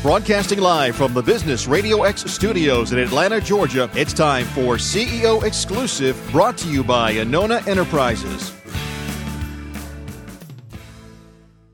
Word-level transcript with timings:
Broadcasting 0.00 0.60
live 0.60 0.94
from 0.94 1.12
the 1.12 1.20
Business 1.20 1.66
Radio 1.66 2.04
X 2.04 2.22
studios 2.30 2.92
in 2.92 3.00
Atlanta, 3.00 3.40
Georgia, 3.40 3.90
it's 3.96 4.12
time 4.12 4.44
for 4.46 4.76
CEO 4.76 5.42
Exclusive, 5.42 6.16
brought 6.30 6.56
to 6.58 6.70
you 6.70 6.84
by 6.84 7.14
Anona 7.14 7.66
Enterprises. 7.66 8.52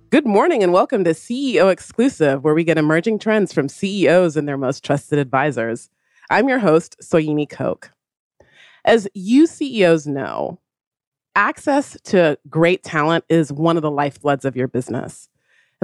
Good 0.08 0.24
morning 0.24 0.62
and 0.62 0.72
welcome 0.72 1.04
to 1.04 1.10
CEO 1.10 1.71
Exclusive, 1.71 2.42
where 2.42 2.54
we 2.54 2.65
get 2.65 2.79
emerging 2.79 3.19
trends 3.19 3.53
from 3.53 3.69
CEOs 3.69 4.38
and 4.38 4.49
their 4.49 4.56
most 4.56 4.83
trusted 4.83 5.19
advisors. 5.19 5.91
I'm 6.31 6.49
your 6.49 6.61
host, 6.61 6.97
Soyini 7.03 7.47
Koch. 7.47 7.91
As 8.87 9.06
you 9.13 9.47
CEOs 9.47 10.06
know, 10.06 10.59
access 11.37 11.95
to 12.04 12.38
great 12.49 12.83
talent 12.83 13.27
is 13.29 13.53
one 13.53 13.77
of 13.77 13.83
the 13.83 13.91
lifebloods 13.91 14.47
of 14.47 14.56
your 14.56 14.67
business. 14.67 15.29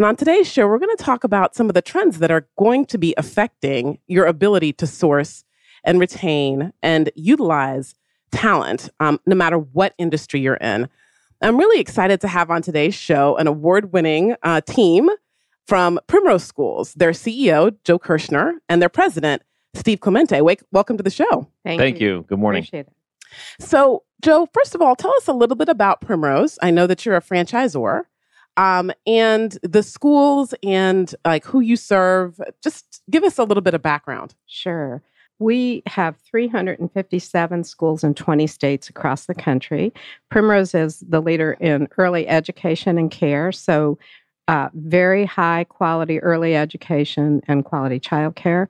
And 0.01 0.07
on 0.07 0.17
today's 0.17 0.51
show, 0.51 0.67
we're 0.67 0.79
going 0.79 0.97
to 0.97 1.05
talk 1.05 1.25
about 1.25 1.55
some 1.55 1.69
of 1.69 1.75
the 1.75 1.83
trends 1.83 2.21
that 2.21 2.31
are 2.31 2.49
going 2.59 2.87
to 2.87 2.97
be 2.97 3.13
affecting 3.19 3.99
your 4.07 4.25
ability 4.25 4.73
to 4.73 4.87
source 4.87 5.45
and 5.85 6.01
retain 6.01 6.73
and 6.83 7.11
utilize 7.17 7.95
talent, 8.33 8.89
um, 9.01 9.21
no 9.27 9.35
matter 9.35 9.59
what 9.59 9.93
industry 9.99 10.41
you're 10.41 10.55
in. 10.55 10.89
I'm 11.43 11.59
really 11.59 11.83
excited 11.83 12.19
to 12.23 12.29
have 12.29 12.51
on 12.51 12.63
today's 12.63 12.95
show 12.95 13.37
an 13.37 13.47
award 13.47 13.93
winning 13.93 14.37
uh, 14.43 14.63
team 14.63 15.11
from 15.67 16.01
Primrose 16.07 16.45
Schools, 16.45 16.95
their 16.95 17.11
CEO, 17.11 17.77
Jo 17.85 17.99
Kirchner, 17.99 18.55
and 18.71 18.81
their 18.81 18.89
president, 18.89 19.43
Steve 19.75 20.01
Clemente. 20.01 20.41
Wake, 20.41 20.63
welcome 20.73 20.97
to 20.97 21.03
the 21.03 21.11
show. 21.11 21.47
Thank, 21.63 21.79
Thank 21.79 22.01
you. 22.01 22.09
you. 22.09 22.23
Good 22.27 22.39
morning. 22.39 22.61
Appreciate 22.61 22.87
it. 22.87 22.93
So, 23.59 24.05
Jo, 24.23 24.49
first 24.55 24.75
of 24.75 24.81
all, 24.81 24.97
tell 24.97 25.13
us 25.17 25.29
a 25.29 25.35
little 25.35 25.57
bit 25.57 25.69
about 25.69 26.01
Primrose. 26.01 26.59
I 26.63 26.71
know 26.71 26.87
that 26.87 27.05
you're 27.05 27.17
a 27.17 27.21
franchisor 27.21 28.05
um, 28.61 28.93
and 29.07 29.59
the 29.63 29.83
schools 29.83 30.55
and 30.63 31.15
like 31.25 31.47
who 31.47 31.61
you 31.61 31.77
serve. 31.77 32.39
Just 32.63 33.03
give 33.11 33.25
us 33.25 33.39
a 33.39 33.45
little 33.45 33.63
bit 33.63 33.73
of 33.73 33.83
background. 33.83 34.35
Sure. 34.47 35.03
We 35.39 35.83
have 35.87 36.19
357 36.31 37.65
schools 37.65 38.05
in 38.05 38.13
20 38.13 38.47
states 38.47 38.91
across 38.91 39.25
the 39.25 39.35
country. 39.35 39.95
Primrose 40.31 40.75
is 40.75 41.03
the 41.09 41.23
leader 41.23 41.53
in 41.53 41.89
early 41.97 42.29
education 42.29 42.99
and 42.99 43.11
care. 43.11 43.51
So, 43.51 43.99
uh, 44.47 44.69
very 44.75 45.25
high 45.25 45.65
quality 45.65 46.21
early 46.21 46.55
education 46.55 47.41
and 47.49 47.65
quality 47.65 47.99
childcare. 47.99 48.67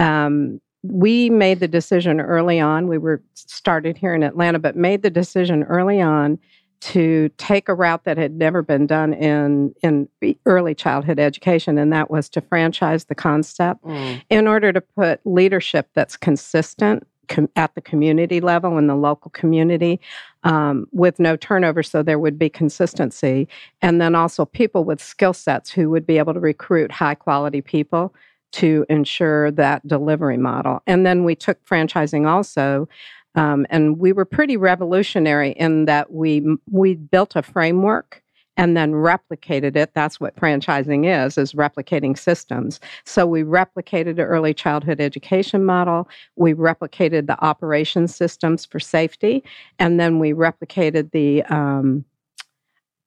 Um, 0.00 0.60
we 0.82 1.30
made 1.30 1.60
the 1.60 1.68
decision 1.68 2.20
early 2.20 2.58
on. 2.58 2.88
We 2.88 2.98
were 2.98 3.22
started 3.34 3.96
here 3.96 4.14
in 4.14 4.24
Atlanta, 4.24 4.58
but 4.58 4.74
made 4.74 5.02
the 5.02 5.10
decision 5.10 5.62
early 5.64 6.00
on 6.00 6.38
to 6.80 7.28
take 7.38 7.68
a 7.68 7.74
route 7.74 8.04
that 8.04 8.16
had 8.16 8.36
never 8.36 8.62
been 8.62 8.86
done 8.86 9.12
in 9.12 9.74
in 9.82 10.08
early 10.46 10.74
childhood 10.74 11.18
education 11.18 11.76
and 11.78 11.92
that 11.92 12.10
was 12.10 12.28
to 12.28 12.40
franchise 12.40 13.06
the 13.06 13.14
concept 13.14 13.84
mm. 13.84 14.22
in 14.30 14.46
order 14.46 14.72
to 14.72 14.80
put 14.80 15.20
leadership 15.24 15.88
that's 15.94 16.16
consistent 16.16 17.06
com- 17.28 17.48
at 17.56 17.74
the 17.74 17.80
community 17.80 18.40
level 18.40 18.78
in 18.78 18.86
the 18.86 18.94
local 18.94 19.30
community 19.32 20.00
um, 20.44 20.86
with 20.92 21.18
no 21.18 21.36
turnover 21.36 21.82
so 21.82 22.02
there 22.02 22.18
would 22.18 22.38
be 22.38 22.48
consistency 22.48 23.48
and 23.82 24.00
then 24.00 24.14
also 24.14 24.44
people 24.44 24.84
with 24.84 25.02
skill 25.02 25.32
sets 25.32 25.70
who 25.70 25.90
would 25.90 26.06
be 26.06 26.18
able 26.18 26.34
to 26.34 26.40
recruit 26.40 26.92
high 26.92 27.14
quality 27.14 27.60
people 27.60 28.14
to 28.50 28.86
ensure 28.88 29.50
that 29.50 29.86
delivery 29.86 30.38
model 30.38 30.80
and 30.86 31.04
then 31.04 31.24
we 31.24 31.34
took 31.34 31.62
franchising 31.66 32.26
also 32.26 32.88
um, 33.34 33.66
and 33.70 33.98
we 33.98 34.12
were 34.12 34.24
pretty 34.24 34.56
revolutionary 34.56 35.52
in 35.52 35.84
that 35.84 36.12
we 36.12 36.42
we 36.70 36.94
built 36.94 37.36
a 37.36 37.42
framework 37.42 38.22
and 38.58 38.76
then 38.76 38.92
replicated 38.92 39.76
it. 39.76 39.94
That's 39.94 40.18
what 40.18 40.34
franchising 40.34 41.06
is, 41.06 41.38
is 41.38 41.52
replicating 41.52 42.18
systems. 42.18 42.80
So 43.04 43.24
we 43.24 43.44
replicated 43.44 44.16
the 44.16 44.24
early 44.24 44.52
childhood 44.52 45.00
education 45.00 45.64
model. 45.64 46.08
We 46.34 46.54
replicated 46.54 47.28
the 47.28 47.42
operation 47.42 48.08
systems 48.08 48.66
for 48.66 48.80
safety. 48.80 49.44
And 49.78 50.00
then 50.00 50.18
we 50.18 50.32
replicated 50.32 51.12
the 51.12 51.44
um, 51.44 52.04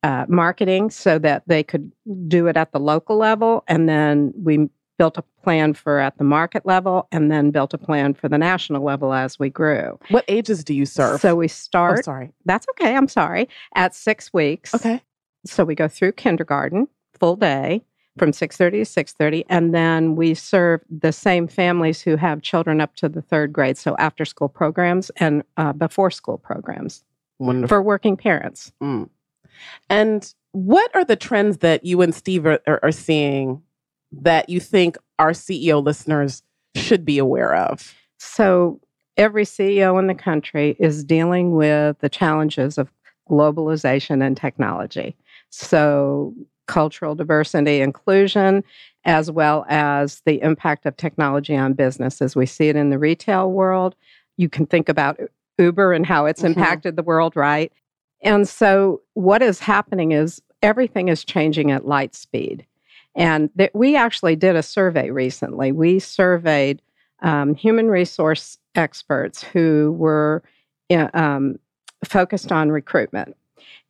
uh, 0.04 0.26
marketing 0.30 0.90
so 0.90 1.20
that 1.20 1.44
they 1.48 1.64
could 1.64 1.92
do 2.30 2.48
it 2.48 2.56
at 2.56 2.72
the 2.72 2.80
local 2.80 3.18
level. 3.18 3.66
And 3.68 3.90
then 3.90 4.34
we 4.36 4.70
built 4.98 5.18
a 5.18 5.24
plan 5.44 5.74
for 5.74 6.00
at 6.00 6.18
the 6.18 6.24
market 6.24 6.66
level 6.66 7.08
and 7.12 7.32
then 7.32 7.52
built 7.52 7.74
a 7.74 7.78
plan 7.78 8.14
for 8.14 8.30
the 8.30 8.38
national 8.38 8.84
level 8.84 9.14
as 9.14 9.40
we 9.40 9.50
grew. 9.50 10.00
What 10.10 10.26
ages 10.28 10.64
do 10.64 10.74
you 10.74 10.86
serve? 10.86 11.22
So 11.22 11.36
we 11.36 11.48
start. 11.48 12.00
Oh, 12.00 12.02
sorry. 12.04 12.32
That's 12.46 12.68
okay. 12.72 12.96
I'm 12.96 13.08
sorry. 13.08 13.50
At 13.76 13.96
six 13.96 14.32
weeks. 14.34 14.76
Okay. 14.76 15.02
So 15.46 15.66
we 15.66 15.74
go 15.74 15.88
through 15.88 16.12
kindergarten, 16.14 16.88
full 17.20 17.36
day 17.36 17.84
from 18.18 18.32
6.30 18.32 18.72
to 18.72 19.04
6.30 19.04 19.46
and 19.50 19.74
then 19.74 20.16
we 20.16 20.34
serve 20.34 20.82
the 20.90 21.14
same 21.14 21.48
families 21.48 22.02
who 22.02 22.18
have 22.18 22.42
children 22.42 22.82
up 22.82 22.96
to 22.96 23.08
the 23.08 23.22
third 23.22 23.54
grade 23.54 23.78
so 23.78 23.96
after 23.98 24.26
school 24.26 24.50
programs 24.50 25.10
and 25.18 25.44
uh, 25.58 25.72
before 25.72 26.12
school 26.12 26.38
programs 26.38 27.04
Wonderful. 27.40 27.70
for 27.70 27.82
working 27.82 28.18
parents 28.18 28.74
mm. 28.84 29.10
and 29.90 30.34
what 30.52 30.94
are 30.94 31.06
the 31.06 31.16
trends 31.16 31.60
that 31.60 31.86
you 31.86 32.02
and 32.02 32.14
steve 32.14 32.46
are, 32.46 32.60
are, 32.68 32.80
are 32.84 32.92
seeing 32.92 33.62
that 34.12 34.50
you 34.50 34.60
think 34.60 34.98
our 35.20 35.32
CEO 35.32 35.84
listeners 35.84 36.44
should 36.76 37.06
be 37.06 37.18
aware 37.18 37.56
of? 37.56 37.94
So, 38.20 38.80
every 39.18 39.44
CEO 39.44 40.00
in 40.00 40.08
the 40.08 40.16
country 40.16 40.76
is 40.80 41.04
dealing 41.04 41.56
with 41.56 42.00
the 42.00 42.10
challenges 42.10 42.78
of 42.78 42.92
globalization 43.30 44.26
and 44.26 44.36
technology. 44.36 45.16
So, 45.50 46.34
cultural 46.68 47.16
diversity, 47.16 47.82
inclusion, 47.82 48.64
as 49.04 49.32
well 49.32 49.66
as 49.68 50.22
the 50.26 50.42
impact 50.42 50.86
of 50.86 50.96
technology 50.96 51.56
on 51.56 51.74
business 51.74 52.22
as 52.22 52.36
we 52.36 52.46
see 52.46 52.70
it 52.70 52.76
in 52.76 52.90
the 52.90 53.00
retail 53.00 53.52
world. 53.52 53.96
You 54.38 54.48
can 54.48 54.66
think 54.66 54.88
about 54.88 55.20
Uber 55.58 55.94
and 55.94 56.06
how 56.06 56.26
it's 56.26 56.42
mm-hmm. 56.42 56.60
impacted 56.60 56.96
the 56.96 57.04
world, 57.04 57.36
right? 57.36 57.72
And 58.22 58.48
so, 58.48 59.02
what 59.14 59.42
is 59.42 59.60
happening 59.60 60.12
is 60.12 60.42
everything 60.62 61.08
is 61.08 61.26
changing 61.26 61.72
at 61.72 61.88
light 61.88 62.16
speed. 62.16 62.66
And 63.16 63.50
th- 63.58 63.72
we 63.74 63.96
actually 63.96 64.36
did 64.36 64.56
a 64.56 64.64
survey 64.64 65.10
recently. 65.10 65.72
We 65.72 66.00
surveyed 66.00 66.82
um, 67.22 67.56
human 67.56 67.88
resource 67.88 68.58
experts 68.76 69.44
who 69.44 69.96
were 69.98 70.44
uh, 70.90 71.10
um, 71.14 71.60
focused 72.06 72.52
on 72.52 72.72
recruitment. 72.72 73.36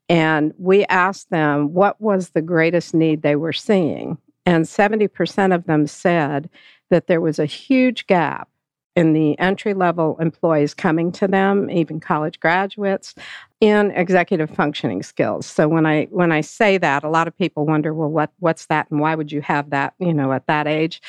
And 0.10 0.54
we 0.58 0.86
asked 0.86 1.30
them 1.30 1.74
what 1.74 2.02
was 2.02 2.30
the 2.30 2.42
greatest 2.42 2.94
need 2.94 3.22
they 3.22 3.36
were 3.36 3.54
seeing. 3.54 4.18
And 4.46 4.66
70% 4.66 5.56
of 5.56 5.66
them 5.66 5.88
said 5.88 6.50
that 6.90 7.08
there 7.08 7.22
was 7.22 7.40
a 7.40 7.46
huge 7.46 8.08
gap 8.08 8.50
in 8.96 9.14
the 9.14 9.38
entry 9.40 9.74
level 9.74 10.18
employees 10.20 10.74
coming 10.74 11.12
to 11.14 11.28
them, 11.28 11.70
even 11.70 12.00
college 12.00 12.40
graduates, 12.40 13.16
in 13.62 13.92
executive 13.92 14.50
functioning 14.50 15.02
skills. 15.02 15.46
So 15.46 15.68
when 15.68 15.86
I 15.86 16.06
when 16.12 16.32
I 16.32 16.42
say 16.42 16.78
that, 16.78 17.04
a 17.04 17.10
lot 17.10 17.28
of 17.28 17.38
people 17.38 17.66
wonder, 17.66 17.94
well, 17.94 18.10
what 18.10 18.32
what's 18.40 18.66
that, 18.68 18.90
and 18.92 19.00
why 19.00 19.16
would 19.16 19.32
you 19.32 19.42
have 19.42 19.70
that? 19.70 19.94
You 20.00 20.14
know, 20.14 20.34
at 20.34 20.48
that 20.48 20.68
age, 20.68 21.02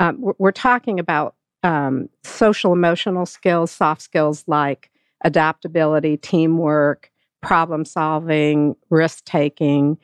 um, 0.00 0.20
we're, 0.20 0.34
we're, 0.38 0.52
talking 0.52 0.98
about 0.98 1.34
um, 1.62 2.08
social 2.24 2.72
emotional 2.72 3.26
skills, 3.26 3.70
soft 3.70 4.02
skills 4.02 4.44
like 4.46 4.90
adaptability, 5.22 6.16
teamwork, 6.16 7.10
problem 7.40 7.84
solving, 7.84 8.74
risk 8.90 9.24
taking. 9.24 9.98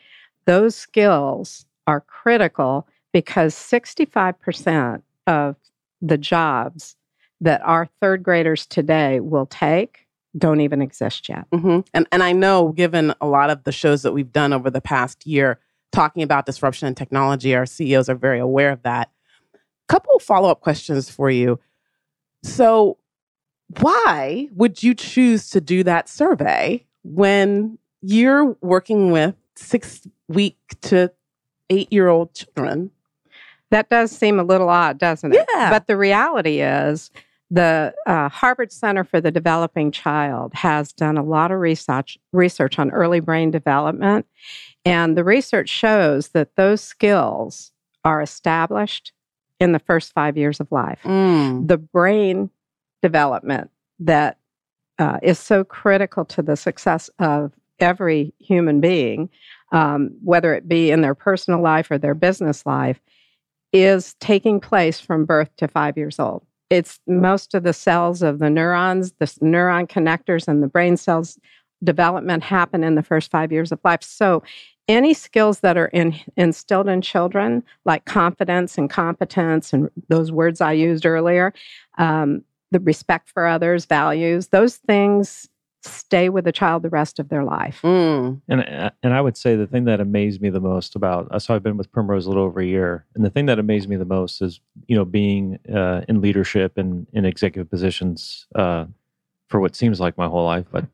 Those 0.47 0.77
skills 0.77 1.67
are 1.87 2.01
critical 2.01 2.87
because 3.13 3.55
65% 3.55 5.03
of 5.27 5.57
the 6.03 6.19
jobs 6.19 6.97
that 7.45 7.61
our 7.63 7.89
third 8.01 8.23
graders 8.23 8.67
today 8.67 9.21
will 9.21 9.47
take 9.47 10.01
don't 10.37 10.61
even 10.61 10.83
exist 10.83 11.29
yet. 11.29 11.49
Mm-hmm. 11.53 11.81
And 11.93 12.09
and 12.11 12.23
I 12.23 12.33
know, 12.33 12.73
given 12.73 13.15
a 13.21 13.27
lot 13.27 13.51
of 13.51 13.63
the 13.65 13.73
shows 13.73 14.03
that 14.03 14.13
we've 14.13 14.33
done 14.33 14.53
over 14.53 14.69
the 14.69 14.81
past 14.81 15.27
year, 15.27 15.61
talking 15.93 16.23
about 16.23 16.47
disruption 16.47 16.89
and 16.89 16.97
technology, 16.97 17.55
our 17.55 17.67
CEOs 17.67 18.09
are 18.09 18.17
very 18.17 18.41
aware 18.41 18.71
of 18.71 18.83
that. 18.83 19.11
Couple 19.89 20.19
follow 20.19 20.51
up 20.51 20.61
questions 20.61 21.09
for 21.09 21.31
you. 21.31 21.61
So, 22.43 22.99
why 23.81 24.49
would 24.55 24.83
you 24.83 24.95
choose 24.95 25.51
to 25.51 25.61
do 25.61 25.85
that 25.85 26.09
survey 26.09 26.85
when 27.05 27.79
you're 28.03 28.57
working 28.61 29.13
with 29.13 29.37
six 29.55 30.07
week 30.29 30.59
to 30.83 31.13
eight 31.71 31.93
year 31.93 32.09
old 32.09 32.35
children? 32.35 32.91
That 33.71 33.89
does 33.89 34.11
seem 34.11 34.39
a 34.39 34.45
little 34.45 34.69
odd, 34.69 34.99
doesn't 34.99 35.35
it? 35.35 35.47
Yeah. 35.55 35.71
But 35.71 35.87
the 35.87 35.97
reality 35.97 36.61
is, 36.61 37.11
the 37.51 37.95
uh, 38.07 38.29
Harvard 38.29 38.73
Center 38.73 39.05
for 39.05 39.21
the 39.21 39.31
Developing 39.31 39.91
Child 39.91 40.55
has 40.55 40.93
done 40.93 41.17
a 41.17 41.23
lot 41.23 41.51
of 41.51 41.61
research 41.61 42.19
research 42.33 42.79
on 42.79 42.91
early 42.91 43.21
brain 43.21 43.51
development, 43.51 44.27
and 44.85 45.17
the 45.17 45.25
research 45.25 45.69
shows 45.69 46.29
that 46.29 46.57
those 46.57 46.81
skills 46.81 47.73
are 48.05 48.21
established 48.21 49.13
in 49.61 49.73
the 49.73 49.79
first 49.79 50.13
five 50.13 50.37
years 50.37 50.61
of 50.61 50.71
life. 50.73 51.01
Mm. 51.05 51.69
The 51.69 51.79
brain 51.79 52.51
development 53.03 53.71
that 54.01 54.39
uh, 54.99 55.19
is 55.23 55.39
so 55.39 55.65
critical 55.65 56.25
to 56.25 56.43
the 56.43 56.57
success 56.57 57.11
of 57.19 57.53
every 57.81 58.33
human 58.39 58.81
being, 58.81 59.29
um, 59.73 60.11
whether 60.23 60.55
it 60.55 60.69
be 60.69 60.91
in 60.91 61.01
their 61.01 61.15
personal 61.15 61.61
life 61.61 61.91
or 61.91 61.99
their 61.99 62.15
business 62.15 62.65
life, 62.65 63.01
is 63.73 64.15
taking 64.21 64.61
place 64.61 65.01
from 65.01 65.25
birth 65.25 65.51
to 65.57 65.67
five 65.67 65.97
years 65.97 66.19
old. 66.19 66.45
It's 66.71 67.01
most 67.07 67.55
of 67.55 67.63
the 67.63 67.73
cells 67.73 68.23
of 68.23 68.39
the 68.39 68.51
neurons, 68.51 69.13
the 69.19 69.27
neuron 69.27 69.89
connectors, 69.89 70.49
and 70.49 70.63
the 70.63 70.67
brain 70.67 70.97
cells 70.97 71.39
development 71.83 72.43
happen 72.43 72.83
in 72.83 72.95
the 72.95 73.03
first 73.03 73.31
five 73.31 73.53
years 73.53 73.71
of 73.71 73.81
life. 73.85 74.03
So, 74.03 74.43
any 74.87 75.15
skills 75.15 75.61
that 75.61 75.79
are 75.79 75.87
in, 75.87 76.15
instilled 76.37 76.89
in 76.89 77.01
children, 77.01 77.63
like 77.87 78.05
confidence 78.05 78.77
and 78.77 78.91
competence, 78.91 79.73
and 79.73 79.89
those 80.09 80.31
words 80.31 80.61
I 80.61 80.73
used 80.73 81.07
earlier, 81.07 81.55
um, 81.97 82.43
the 82.71 82.81
respect 82.81 83.31
for 83.31 83.47
others, 83.47 83.87
values, 83.87 84.49
those 84.49 84.77
things 84.77 85.49
stay 85.85 86.29
with 86.29 86.45
the 86.45 86.53
child 86.53 86.83
the 86.83 86.89
rest 86.89 87.19
of 87.19 87.29
their 87.29 87.45
life. 87.45 87.81
Mm. 87.83 88.41
And 88.49 88.61
uh, 88.63 88.91
and 89.03 89.15
I 89.15 89.21
would 89.21 89.37
say 89.37 89.57
the 89.57 89.67
thing 89.67 89.85
that 89.85 90.01
amazed 90.01 90.41
me 90.41 90.51
the 90.51 90.61
most 90.61 90.97
about 90.97 91.29
uh, 91.31 91.39
so 91.39 91.55
I've 91.55 91.63
been 91.63 91.77
with 91.77 91.93
Primrose 91.93 92.27
a 92.27 92.29
little 92.29 92.45
over 92.45 92.61
a 92.61 92.67
year, 92.67 93.05
and 93.15 93.25
the 93.25 93.31
thing 93.31 93.47
that 93.47 93.59
amazed 93.59 93.89
me 93.89 93.97
the 93.97 94.05
most 94.05 94.43
is 94.43 94.61
you 94.87 94.97
know 94.97 95.05
being 95.05 95.59
uh, 95.73 96.03
in 96.09 96.21
leadership 96.21 96.79
and 96.79 97.07
in 97.13 97.25
executive 97.25 97.71
positions 97.71 98.47
uh, 98.55 98.87
for 99.49 99.61
what 99.61 99.77
seems 99.77 100.01
like 100.01 100.17
my 100.17 100.27
whole 100.27 100.45
life, 100.45 100.67
but 100.71 100.87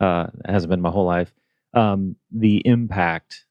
uh, 0.00 0.28
hasn't 0.46 0.70
been 0.70 0.80
my 0.80 0.90
whole 0.90 1.06
life. 1.06 1.32
Um, 1.74 2.16
the 2.30 2.62
impact 2.66 3.44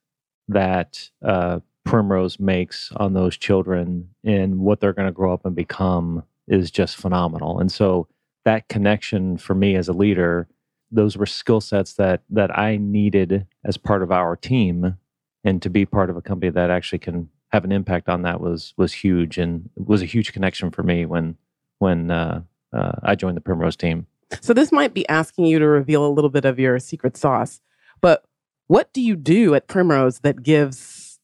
that 0.48 1.10
uh, 1.24 1.60
Primrose 1.84 2.40
makes 2.40 2.90
on 2.96 3.12
those 3.12 3.36
children 3.36 4.10
and 4.24 4.58
what 4.58 4.80
they're 4.80 4.92
going 4.92 5.08
to 5.08 5.12
grow 5.12 5.32
up 5.32 5.44
and 5.44 5.54
become 5.54 6.24
is 6.48 6.70
just 6.70 6.96
phenomenal. 6.96 7.58
And 7.60 7.70
so 7.70 8.08
that 8.44 8.68
connection 8.68 9.36
for 9.36 9.54
me 9.54 9.76
as 9.76 9.88
a 9.88 9.92
leader 9.92 10.48
those 10.90 11.16
were 11.16 11.26
skill 11.26 11.60
sets 11.60 11.94
that 11.94 12.22
that 12.30 12.56
I 12.56 12.76
needed 12.76 13.46
as 13.64 13.76
part 13.76 14.02
of 14.02 14.10
our 14.12 14.36
team, 14.36 14.96
and 15.44 15.60
to 15.62 15.70
be 15.70 15.86
part 15.86 16.10
of 16.10 16.16
a 16.16 16.22
company 16.22 16.50
that 16.50 16.70
actually 16.70 16.98
can 17.00 17.28
have 17.48 17.64
an 17.64 17.72
impact 17.72 18.08
on 18.08 18.22
that 18.22 18.40
was 18.40 18.74
was 18.76 18.92
huge, 18.92 19.38
and 19.38 19.70
was 19.76 20.02
a 20.02 20.06
huge 20.06 20.32
connection 20.32 20.70
for 20.70 20.82
me 20.82 21.06
when 21.06 21.36
when 21.78 22.10
uh, 22.10 22.42
uh, 22.72 22.92
I 23.02 23.14
joined 23.14 23.36
the 23.36 23.42
Primrose 23.42 23.76
team. 23.76 24.06
So 24.40 24.52
this 24.52 24.72
might 24.72 24.94
be 24.94 25.08
asking 25.08 25.46
you 25.46 25.58
to 25.58 25.66
reveal 25.66 26.04
a 26.04 26.10
little 26.10 26.30
bit 26.30 26.44
of 26.44 26.58
your 26.58 26.78
secret 26.78 27.16
sauce, 27.16 27.60
but 28.00 28.24
what 28.66 28.92
do 28.92 29.00
you 29.00 29.14
do 29.16 29.54
at 29.54 29.68
Primrose 29.68 30.20
that 30.20 30.42
gives 30.42 31.20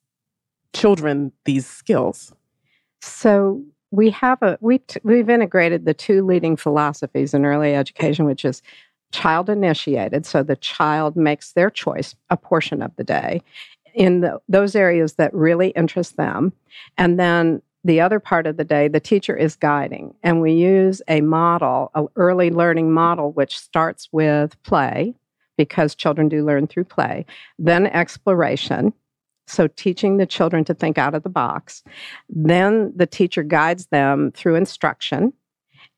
children 0.72 1.32
these 1.44 1.66
skills? 1.66 2.32
So 3.00 3.64
we 3.90 4.10
have 4.10 4.42
a 4.42 4.58
we 4.60 4.78
t- 4.78 5.00
we've 5.02 5.28
integrated 5.28 5.84
the 5.84 5.94
two 5.94 6.24
leading 6.24 6.56
philosophies 6.56 7.34
in 7.34 7.44
early 7.44 7.74
education, 7.74 8.24
which 8.24 8.44
is 8.44 8.62
child 9.12 9.48
initiated. 9.48 10.26
So 10.26 10.42
the 10.42 10.56
child 10.56 11.16
makes 11.16 11.52
their 11.52 11.70
choice 11.70 12.14
a 12.30 12.36
portion 12.36 12.82
of 12.82 12.94
the 12.96 13.04
day 13.04 13.42
in 13.94 14.20
the, 14.20 14.40
those 14.48 14.74
areas 14.74 15.14
that 15.14 15.32
really 15.34 15.68
interest 15.70 16.16
them. 16.16 16.52
And 16.98 17.18
then 17.20 17.62
the 17.84 18.00
other 18.00 18.20
part 18.20 18.46
of 18.46 18.56
the 18.56 18.64
day, 18.64 18.88
the 18.88 19.00
teacher 19.00 19.36
is 19.36 19.56
guiding. 19.56 20.14
And 20.22 20.40
we 20.40 20.52
use 20.52 21.02
a 21.08 21.20
model, 21.20 21.90
an 21.94 22.08
early 22.16 22.50
learning 22.50 22.92
model, 22.92 23.32
which 23.32 23.58
starts 23.58 24.08
with 24.12 24.60
play, 24.62 25.14
because 25.56 25.94
children 25.94 26.28
do 26.28 26.44
learn 26.44 26.66
through 26.66 26.84
play, 26.84 27.26
then 27.58 27.86
exploration. 27.86 28.92
So, 29.48 29.66
teaching 29.66 30.16
the 30.16 30.26
children 30.26 30.64
to 30.64 30.74
think 30.74 30.98
out 30.98 31.14
of 31.14 31.24
the 31.24 31.28
box. 31.28 31.82
Then 32.28 32.92
the 32.94 33.06
teacher 33.06 33.42
guides 33.42 33.86
them 33.86 34.30
through 34.32 34.54
instruction 34.54 35.32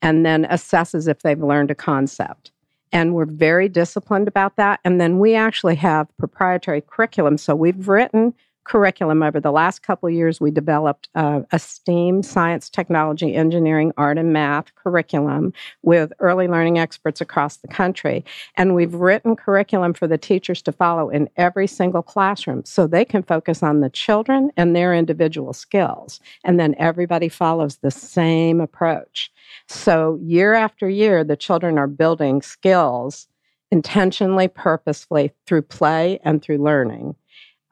and 0.01 0.25
then 0.25 0.45
assesses 0.45 1.09
if 1.09 1.21
they've 1.21 1.41
learned 1.41 1.71
a 1.71 1.75
concept 1.75 2.51
and 2.95 3.13
we're 3.13 3.27
very 3.27 3.69
disciplined 3.69 4.29
about 4.29 4.57
that. 4.57 4.79
And 4.85 5.01
then 5.01 5.19
we 5.19 5.35
actually 5.35 5.75
have 5.75 6.07
proprietary 6.17 6.81
curriculum. 6.81 7.37
So 7.37 7.55
we've 7.55 7.89
written 7.89 8.33
curriculum 8.65 9.23
over 9.23 9.41
the 9.41 9.53
last 9.53 9.83
couple 9.83 10.09
years 10.11 10.41
we 10.41 10.51
developed 10.51 11.09
uh, 11.15 11.41
a 11.53 11.59
steam 11.59 12.23
science 12.23 12.69
technology 12.69 13.35
engineering 13.35 13.93
art 13.97 14.19
and 14.19 14.33
math 14.33 14.75
curriculum 14.75 15.53
with 15.83 16.13
early 16.19 16.49
learning 16.49 16.79
experts 16.79 17.21
across 17.21 17.59
the 17.59 17.69
country. 17.69 18.25
And 18.57 18.75
we've 18.75 18.95
written 18.95 19.37
curriculum 19.37 19.95
for 19.95 20.07
the 20.07 20.19
teachers 20.19 20.63
to 20.63 20.73
follow 20.73 21.11
in 21.11 21.29
every 21.37 21.67
single 21.67 22.03
classroom 22.03 22.65
so 22.65 22.87
they 22.87 23.05
can 23.05 23.23
focus 23.23 23.63
on 23.63 23.81
the 23.81 23.91
children 23.91 24.51
and 24.57 24.75
their 24.75 24.95
individual 24.95 25.53
skills. 25.53 26.21
And 26.45 26.59
then 26.59 26.75
everybody 26.79 27.29
follows 27.29 27.77
the 27.77 27.91
same 27.91 28.61
approach. 28.61 29.31
So, 29.69 30.19
year 30.23 30.55
after 30.55 30.89
year, 30.89 31.25
the 31.25 31.37
children 31.37 31.79
are 31.79 31.87
building 31.87 32.43
skills 32.43 33.29
intentionally, 33.71 34.49
purposefully 34.49 35.33
through 35.47 35.63
play 35.63 36.21
and 36.23 36.43
through 36.43 36.59
learning. 36.59 37.17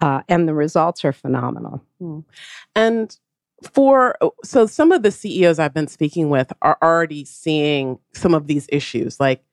Uh, 0.02 0.20
and 0.28 0.49
the 0.49 0.54
results 0.54 1.04
are 1.04 1.12
phenomenal. 1.12 1.82
Hmm. 2.00 2.20
And 2.75 3.16
for 3.72 4.16
so 4.43 4.66
some 4.66 4.90
of 4.90 5.04
the 5.04 5.12
CEOs 5.12 5.60
I've 5.60 5.72
been 5.72 5.87
speaking 5.87 6.28
with 6.28 6.52
are 6.60 6.76
already 6.82 7.25
seeing 7.25 7.99
some 8.12 8.34
of 8.34 8.49
these 8.49 8.66
issues. 8.70 9.20
Like 9.20 9.44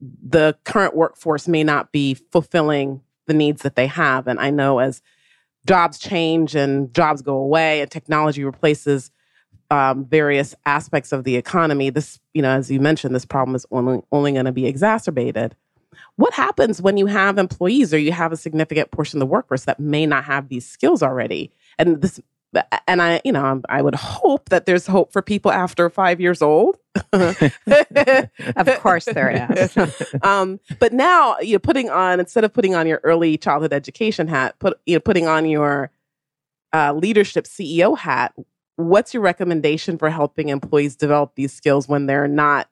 the 0.00 0.56
current 0.64 0.96
workforce 0.96 1.46
may 1.46 1.62
not 1.62 1.92
be 1.92 2.14
fulfilling 2.14 3.02
the 3.26 3.34
needs 3.34 3.62
that 3.62 3.76
they 3.76 3.86
have. 3.86 4.26
And 4.26 4.40
I 4.40 4.50
know 4.50 4.78
as 4.78 5.02
jobs 5.66 5.98
change 5.98 6.54
and 6.54 6.92
jobs 6.94 7.20
go 7.20 7.36
away 7.36 7.82
and 7.82 7.90
technology 7.90 8.42
replaces 8.44 9.10
um, 9.70 10.06
various 10.06 10.54
aspects 10.64 11.12
of 11.12 11.24
the 11.24 11.36
economy, 11.36 11.90
this, 11.90 12.18
you 12.32 12.40
know, 12.40 12.50
as 12.50 12.70
you 12.70 12.80
mentioned, 12.80 13.14
this 13.14 13.26
problem 13.26 13.54
is 13.54 13.66
only 13.70 14.00
only 14.10 14.32
going 14.32 14.46
to 14.46 14.52
be 14.52 14.66
exacerbated. 14.66 15.54
What 16.16 16.34
happens 16.34 16.82
when 16.82 16.96
you 16.96 17.06
have 17.06 17.38
employees 17.38 17.94
or 17.94 17.98
you 17.98 18.12
have 18.12 18.32
a 18.32 18.36
significant 18.36 18.90
portion 18.90 19.18
of 19.18 19.20
the 19.20 19.26
workforce 19.26 19.64
that 19.64 19.78
may 19.78 20.06
not 20.06 20.24
have 20.24 20.48
these 20.48 20.66
skills 20.66 21.02
already? 21.02 21.52
And 21.78 22.02
this, 22.02 22.20
and 22.86 23.00
I, 23.02 23.20
you 23.24 23.32
know, 23.32 23.62
I 23.68 23.82
would 23.82 23.94
hope 23.94 24.48
that 24.48 24.66
there's 24.66 24.86
hope 24.86 25.12
for 25.12 25.22
people 25.22 25.52
after 25.52 25.88
five 25.90 26.20
years 26.20 26.42
old. 26.42 26.78
of 27.12 28.78
course, 28.80 29.04
there 29.04 29.52
is. 29.52 29.76
um, 30.22 30.58
but 30.78 30.92
now, 30.92 31.38
you're 31.40 31.60
putting 31.60 31.90
on 31.90 32.20
instead 32.20 32.44
of 32.44 32.52
putting 32.52 32.74
on 32.74 32.86
your 32.86 33.00
early 33.04 33.36
childhood 33.36 33.72
education 33.72 34.28
hat, 34.28 34.58
put 34.58 34.78
you 34.86 34.96
know, 34.96 35.00
putting 35.00 35.26
on 35.26 35.46
your 35.46 35.90
uh, 36.72 36.92
leadership 36.92 37.44
CEO 37.44 37.96
hat 37.96 38.34
what's 38.78 39.12
your 39.12 39.22
recommendation 39.24 39.98
for 39.98 40.08
helping 40.08 40.50
employees 40.50 40.94
develop 40.94 41.34
these 41.34 41.52
skills 41.52 41.88
when 41.88 42.06
they're 42.06 42.28
not 42.28 42.68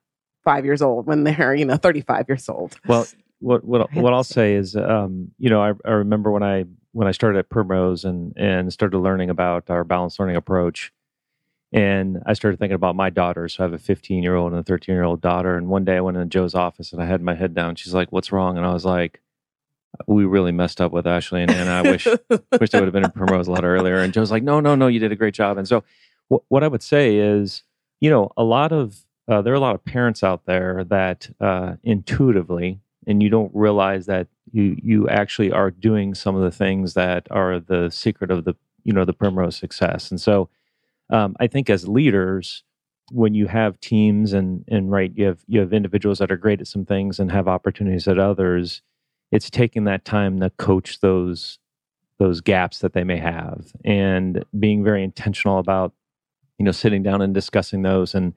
five 0.47 0.65
years 0.65 0.81
old, 0.81 1.07
when 1.07 1.25
they're, 1.25 1.55
you 1.55 1.67
know, 1.67 1.77
35 1.77 2.25
years 2.29 2.49
old? 2.49 2.79
Well, 2.87 3.07
what 3.41 3.65
what 3.65 3.93
what 3.95 4.15
I'll 4.15 4.25
say 4.25 4.55
is, 4.55 4.77
um, 4.77 5.33
you 5.39 5.51
know, 5.51 5.61
I, 5.61 5.73
I 5.85 5.91
remember 5.91 6.31
when 6.31 6.43
I 6.43 6.65
when 6.93 7.07
I 7.07 7.11
started 7.11 7.39
at 7.39 7.51
Primrose 7.51 8.05
and 8.07 8.33
and 8.37 8.73
started 8.73 8.99
learning 8.99 9.29
about 9.29 9.69
our 9.69 9.85
balanced 9.85 10.19
learning 10.19 10.37
approach, 10.37 10.93
and 11.73 12.23
I 12.25 12.33
started 12.33 12.59
thinking 12.59 12.75
about 12.75 12.97
my 12.97 13.11
daughters. 13.11 13.55
So 13.55 13.65
I 13.65 13.67
have 13.67 13.75
a 13.75 13.79
15 13.79 14.23
year 14.23 14.37
old 14.37 14.53
and 14.53 14.61
a 14.61 14.65
13 14.65 14.95
year 14.95 15.05
old 15.05 15.21
daughter. 15.21 15.57
And 15.57 15.69
one 15.69 15.85
day 15.85 15.97
I 15.97 16.01
went 16.01 16.17
into 16.17 16.29
Jo's 16.29 16.55
office 16.55 16.93
and 16.93 17.03
I 17.03 17.07
had 17.07 17.21
my 17.21 17.35
head 17.35 17.55
down. 17.55 17.75
She's 17.75 17.95
like, 17.95 18.13
"What's 18.13 18.33
wrong?" 18.33 18.57
And 18.57 18.65
I 18.65 18.73
was 18.73 18.85
like, 18.85 19.21
"We 20.07 20.25
really 20.25 20.53
messed 20.53 20.81
up 20.81 20.93
with 20.93 21.07
Ashley 21.07 21.43
and 21.43 21.51
Anna. 21.51 21.71
I 21.71 21.83
wish 21.83 22.07
wish 22.61 22.75
I 22.75 22.81
would 22.81 22.87
have 22.87 22.93
been 22.93 23.05
in 23.05 23.11
Primrose 23.11 23.49
a 23.49 23.53
lot 23.53 23.65
earlier." 23.65 23.99
And 23.99 24.13
Jo's 24.15 24.31
like, 24.31 24.43
"No, 24.43 24.61
no, 24.61 24.75
no, 24.75 24.87
you 24.87 25.01
did 25.01 25.13
a 25.13 25.17
great 25.17 25.35
job." 25.35 25.59
And 25.59 25.67
so 25.69 25.85
what, 26.29 26.43
what 26.49 26.65
I 26.65 26.69
would 26.69 26.83
say 26.83 27.17
is, 27.17 27.63
you 28.01 28.11
know, 28.11 28.31
a 28.37 28.45
lot 28.45 28.73
of 28.73 29.06
uh, 29.29 29.43
there 29.43 29.53
are 29.53 29.57
a 29.57 29.61
lot 29.61 29.75
of 29.75 29.85
parents 29.85 30.23
out 30.23 30.47
there 30.47 30.85
that 30.85 31.29
uh, 31.41 31.75
intuitively, 31.83 32.81
and 33.07 33.23
you 33.23 33.29
don't 33.29 33.51
realize 33.55 34.07
that 34.07 34.29
you 34.53 34.77
you 34.83 35.09
actually 35.09 35.51
are 35.51 35.71
doing 35.71 36.15
some 36.15 36.37
of 36.37 36.43
the 36.43 36.51
things 36.51 36.95
that 36.95 37.27
are 37.31 37.59
the 37.59 37.91
secret 37.91 38.31
of 38.31 38.45
the 38.45 38.55
you 38.85 38.93
know 38.93 39.05
the 39.05 39.13
primrose 39.13 39.57
success. 39.57 40.11
And 40.11 40.21
so, 40.21 40.49
um, 41.11 41.35
I 41.41 41.49
think 41.49 41.69
as 41.69 41.89
leaders, 41.89 42.63
when 43.11 43.35
you 43.35 43.47
have 43.49 43.81
teams 43.81 44.33
and 44.33 44.65
and 44.69 44.93
right, 44.93 45.13
you 45.17 45.27
have 45.27 45.41
you 45.49 45.61
have 45.61 45.73
individuals 45.73 46.19
that 46.19 46.31
are 46.31 46.37
great 46.37 46.61
at 46.61 46.69
some 46.69 46.85
things 46.85 47.19
and 47.19 47.33
have 47.33 47.49
opportunities 47.49 48.07
at 48.07 48.19
others. 48.19 48.83
It's 49.33 49.51
taking 49.51 49.85
that 49.85 50.05
time 50.05 50.39
to 50.41 50.51
coach 50.51 51.01
those 51.01 51.59
those 52.19 52.41
gaps 52.41 52.79
that 52.79 52.93
they 52.93 53.05
may 53.05 53.19
have 53.19 53.73
and 53.85 54.45
being 54.59 54.83
very 54.85 55.03
intentional 55.05 55.59
about 55.59 55.93
you 56.59 56.65
know 56.65 56.73
sitting 56.73 57.03
down 57.03 57.21
and 57.21 57.35
discussing 57.35 57.83
those 57.83 58.15
and 58.15 58.35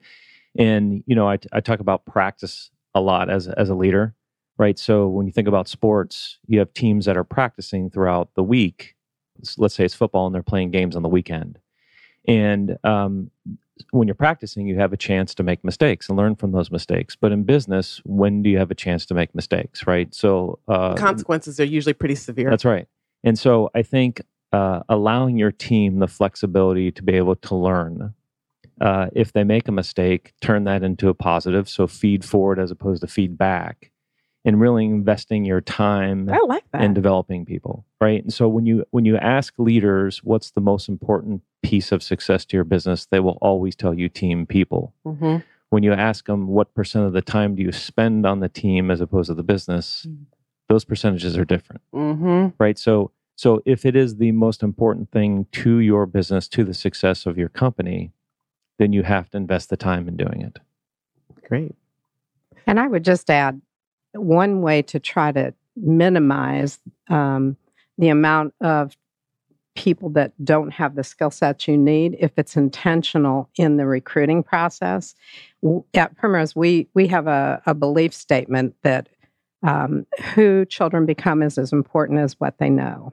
and 0.58 1.02
you 1.06 1.14
know 1.14 1.28
I, 1.28 1.38
I 1.52 1.60
talk 1.60 1.80
about 1.80 2.06
practice 2.06 2.70
a 2.94 3.00
lot 3.00 3.30
as 3.30 3.48
as 3.48 3.68
a 3.68 3.74
leader 3.74 4.14
right? 4.58 4.78
So 4.78 5.08
when 5.08 5.26
you 5.26 5.32
think 5.32 5.48
about 5.48 5.68
sports 5.68 6.38
you 6.46 6.58
have 6.58 6.72
teams 6.74 7.06
that 7.06 7.16
are 7.16 7.24
practicing 7.24 7.90
throughout 7.90 8.34
the 8.34 8.42
week. 8.42 8.94
Let's 9.56 9.74
say 9.74 9.84
it's 9.84 9.94
football 9.94 10.26
and 10.26 10.34
they're 10.34 10.42
playing 10.42 10.70
games 10.70 10.96
on 10.96 11.02
the 11.02 11.08
weekend. 11.08 11.58
And 12.28 12.76
um, 12.84 13.30
when 13.92 14.06
you're 14.06 14.14
practicing 14.14 14.66
you 14.66 14.78
have 14.78 14.92
a 14.92 14.98
chance 14.98 15.34
to 15.36 15.42
make 15.42 15.64
mistakes 15.64 16.10
and 16.10 16.18
learn 16.18 16.36
from 16.36 16.52
those 16.52 16.70
mistakes. 16.70 17.16
But 17.16 17.32
in 17.32 17.44
business 17.44 18.02
when 18.04 18.42
do 18.42 18.50
you 18.50 18.58
have 18.58 18.70
a 18.70 18.74
chance 18.74 19.06
to 19.06 19.14
make 19.14 19.34
mistakes 19.34 19.86
right? 19.86 20.14
So 20.14 20.58
uh, 20.68 20.94
consequences 20.94 21.58
are 21.58 21.64
usually 21.64 21.94
pretty 21.94 22.16
severe. 22.16 22.50
That's 22.50 22.66
right. 22.66 22.86
And 23.24 23.38
so 23.38 23.70
i 23.74 23.82
think 23.82 24.20
uh, 24.52 24.80
allowing 24.88 25.38
your 25.38 25.52
team 25.52 25.98
the 26.00 26.08
flexibility 26.08 26.90
to 26.90 27.02
be 27.02 27.14
able 27.14 27.36
to 27.36 27.54
learn. 27.54 28.14
Uh, 28.80 29.08
if 29.14 29.32
they 29.32 29.44
make 29.44 29.68
a 29.68 29.72
mistake, 29.72 30.32
turn 30.40 30.64
that 30.64 30.82
into 30.82 31.08
a 31.08 31.14
positive. 31.14 31.68
So 31.68 31.86
feed 31.86 32.24
forward 32.24 32.58
as 32.58 32.70
opposed 32.70 33.02
to 33.02 33.06
feedback. 33.06 33.90
and 34.46 34.58
really 34.58 34.86
investing 34.86 35.44
your 35.44 35.60
time 35.60 36.26
I 36.30 36.38
like 36.48 36.64
that. 36.72 36.80
in 36.82 36.94
developing 36.94 37.44
people, 37.44 37.84
right? 38.00 38.22
And 38.22 38.32
so 38.32 38.48
when 38.48 38.64
you 38.64 38.84
when 38.90 39.04
you 39.04 39.18
ask 39.18 39.52
leaders 39.58 40.24
what's 40.24 40.52
the 40.52 40.62
most 40.62 40.88
important 40.88 41.42
piece 41.62 41.92
of 41.92 42.02
success 42.02 42.46
to 42.46 42.56
your 42.56 42.64
business, 42.64 43.04
they 43.10 43.20
will 43.20 43.36
always 43.42 43.76
tell 43.76 43.92
you 43.92 44.08
team 44.08 44.46
people. 44.46 44.94
hmm 45.04 45.36
When 45.68 45.82
you 45.82 45.92
ask 45.92 46.24
them 46.26 46.46
what 46.48 46.72
percent 46.74 47.04
of 47.04 47.12
the 47.12 47.20
time 47.20 47.54
do 47.54 47.62
you 47.62 47.70
spend 47.70 48.24
on 48.24 48.40
the 48.40 48.48
team 48.48 48.90
as 48.90 49.00
opposed 49.02 49.28
to 49.28 49.34
the 49.34 49.42
business, 49.54 50.06
Mm. 50.08 50.24
those 50.70 50.86
percentages 50.86 51.36
are 51.36 51.44
different, 51.44 51.82
hmm 51.92 52.46
right? 52.58 52.78
So 52.78 53.10
so 53.36 53.62
if 53.66 53.84
it 53.84 53.94
is 53.94 54.16
the 54.16 54.32
most 54.32 54.62
important 54.62 55.10
thing 55.10 55.46
to 55.62 55.72
your 55.90 56.06
business, 56.06 56.48
to 56.48 56.64
the 56.64 56.74
success 56.86 57.26
of 57.26 57.36
your 57.36 57.50
company, 57.50 58.12
then 58.80 58.94
you 58.94 59.02
have 59.02 59.28
to 59.28 59.36
invest 59.36 59.68
the 59.68 59.76
time 59.76 60.08
in 60.08 60.16
doing 60.16 60.40
it. 60.40 60.58
Great. 61.46 61.74
And 62.66 62.80
I 62.80 62.88
would 62.88 63.04
just 63.04 63.28
add 63.28 63.60
one 64.14 64.62
way 64.62 64.80
to 64.80 64.98
try 64.98 65.32
to 65.32 65.52
minimize 65.76 66.80
um, 67.10 67.58
the 67.98 68.08
amount 68.08 68.54
of 68.62 68.96
people 69.76 70.08
that 70.10 70.32
don't 70.42 70.72
have 70.72 70.94
the 70.94 71.04
skill 71.04 71.30
sets 71.30 71.68
you 71.68 71.76
need 71.76 72.16
if 72.20 72.32
it's 72.38 72.56
intentional 72.56 73.50
in 73.56 73.76
the 73.76 73.84
recruiting 73.84 74.42
process. 74.42 75.14
W- 75.62 75.84
At 75.92 76.16
Primrose, 76.16 76.56
we, 76.56 76.88
we 76.94 77.06
have 77.08 77.26
a, 77.26 77.60
a 77.66 77.74
belief 77.74 78.14
statement 78.14 78.74
that 78.82 79.10
um, 79.62 80.06
who 80.34 80.64
children 80.64 81.04
become 81.04 81.42
is 81.42 81.58
as 81.58 81.70
important 81.70 82.18
as 82.18 82.40
what 82.40 82.56
they 82.56 82.70
know. 82.70 83.12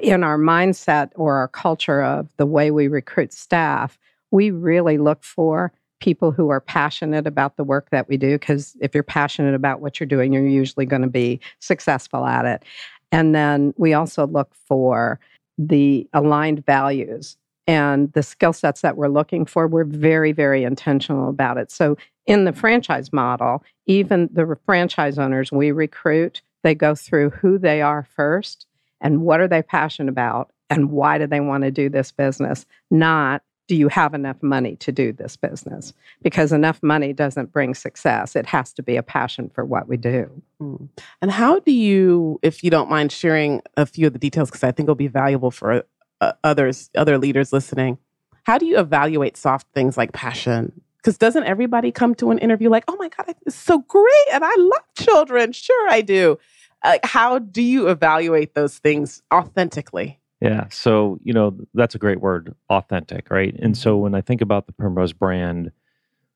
In 0.00 0.22
our 0.22 0.38
mindset 0.38 1.10
or 1.16 1.34
our 1.38 1.48
culture 1.48 2.02
of 2.02 2.28
the 2.36 2.46
way 2.46 2.70
we 2.70 2.86
recruit 2.86 3.32
staff, 3.32 3.98
we 4.30 4.50
really 4.50 4.98
look 4.98 5.24
for 5.24 5.72
people 6.00 6.30
who 6.30 6.48
are 6.48 6.60
passionate 6.60 7.26
about 7.26 7.56
the 7.56 7.64
work 7.64 7.90
that 7.90 8.08
we 8.08 8.16
do 8.16 8.38
because 8.38 8.76
if 8.80 8.94
you're 8.94 9.02
passionate 9.02 9.54
about 9.54 9.80
what 9.80 9.98
you're 9.98 10.06
doing 10.06 10.32
you're 10.32 10.46
usually 10.46 10.86
going 10.86 11.02
to 11.02 11.08
be 11.08 11.40
successful 11.58 12.24
at 12.24 12.44
it. 12.44 12.64
And 13.10 13.34
then 13.34 13.74
we 13.76 13.94
also 13.94 14.26
look 14.26 14.54
for 14.54 15.18
the 15.56 16.08
aligned 16.12 16.64
values 16.66 17.36
and 17.66 18.12
the 18.12 18.22
skill 18.22 18.52
sets 18.52 18.80
that 18.82 18.96
we're 18.96 19.08
looking 19.08 19.44
for. 19.44 19.66
We're 19.66 19.84
very 19.84 20.32
very 20.32 20.62
intentional 20.62 21.28
about 21.28 21.58
it. 21.58 21.70
So 21.70 21.96
in 22.26 22.44
the 22.44 22.52
franchise 22.52 23.12
model 23.12 23.64
even 23.86 24.28
the 24.32 24.56
franchise 24.66 25.18
owners 25.18 25.50
we 25.50 25.72
recruit 25.72 26.42
they 26.62 26.74
go 26.74 26.94
through 26.94 27.30
who 27.30 27.58
they 27.58 27.82
are 27.82 28.06
first 28.14 28.66
and 29.00 29.22
what 29.22 29.40
are 29.40 29.48
they 29.48 29.62
passionate 29.62 30.10
about 30.10 30.52
and 30.70 30.90
why 30.90 31.18
do 31.18 31.26
they 31.26 31.40
want 31.40 31.64
to 31.64 31.70
do 31.70 31.88
this 31.88 32.12
business 32.12 32.66
not 32.90 33.42
do 33.68 33.76
you 33.76 33.88
have 33.88 34.14
enough 34.14 34.42
money 34.42 34.74
to 34.76 34.90
do 34.90 35.12
this 35.12 35.36
business? 35.36 35.92
Because 36.22 36.52
enough 36.52 36.82
money 36.82 37.12
doesn't 37.12 37.52
bring 37.52 37.74
success. 37.74 38.34
It 38.34 38.46
has 38.46 38.72
to 38.72 38.82
be 38.82 38.96
a 38.96 39.02
passion 39.02 39.50
for 39.54 39.64
what 39.64 39.86
we 39.86 39.96
do. 39.96 40.42
Mm. 40.60 40.88
And 41.22 41.30
how 41.30 41.60
do 41.60 41.70
you, 41.70 42.40
if 42.42 42.64
you 42.64 42.70
don't 42.70 42.88
mind 42.88 43.12
sharing 43.12 43.60
a 43.76 43.86
few 43.86 44.06
of 44.06 44.14
the 44.14 44.18
details, 44.18 44.50
because 44.50 44.64
I 44.64 44.72
think 44.72 44.86
it'll 44.86 44.96
be 44.96 45.06
valuable 45.06 45.50
for 45.50 45.84
uh, 46.20 46.32
others, 46.42 46.90
other 46.96 47.18
leaders 47.18 47.52
listening. 47.52 47.98
How 48.44 48.58
do 48.58 48.66
you 48.66 48.78
evaluate 48.78 49.36
soft 49.36 49.66
things 49.74 49.96
like 49.96 50.12
passion? 50.12 50.80
Because 50.96 51.18
doesn't 51.18 51.44
everybody 51.44 51.92
come 51.92 52.14
to 52.16 52.30
an 52.30 52.38
interview 52.38 52.70
like, 52.70 52.84
"Oh 52.88 52.96
my 52.96 53.08
god, 53.08 53.34
it's 53.46 53.54
so 53.54 53.78
great, 53.78 54.26
and 54.32 54.44
I 54.44 54.54
love 54.56 54.82
children"? 54.98 55.52
Sure, 55.52 55.88
I 55.88 56.00
do. 56.00 56.38
Like, 56.82 57.04
how 57.04 57.38
do 57.38 57.62
you 57.62 57.88
evaluate 57.88 58.54
those 58.54 58.78
things 58.78 59.22
authentically? 59.32 60.18
Yeah. 60.40 60.66
So, 60.70 61.18
you 61.24 61.32
know, 61.32 61.58
that's 61.74 61.94
a 61.94 61.98
great 61.98 62.20
word, 62.20 62.54
authentic, 62.70 63.30
right? 63.30 63.54
And 63.58 63.76
so 63.76 63.94
mm-hmm. 63.94 64.02
when 64.02 64.14
I 64.14 64.20
think 64.20 64.40
about 64.40 64.66
the 64.66 64.72
Primrose 64.72 65.12
brand, 65.12 65.72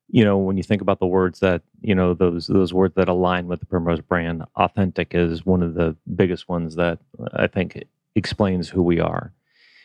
you 0.09 0.25
know, 0.25 0.37
when 0.37 0.57
you 0.57 0.63
think 0.63 0.83
about 0.83 0.99
the 0.99 1.07
words 1.07 1.41
that, 1.41 1.63
you 1.81 1.95
know, 1.95 2.13
those 2.13 2.47
those 2.47 2.75
words 2.75 2.95
that 2.97 3.09
align 3.09 3.47
with 3.47 3.61
the 3.61 3.67
Primrose 3.67 4.01
brand, 4.01 4.43
authentic 4.57 5.15
is 5.15 5.47
one 5.47 5.63
of 5.63 5.75
the 5.75 5.97
biggest 6.17 6.49
ones 6.49 6.75
that 6.75 6.99
uh, 7.19 7.29
I 7.35 7.47
think 7.47 7.85
explains 8.15 8.69
who 8.69 8.83
we 8.83 9.01
are. 9.01 9.33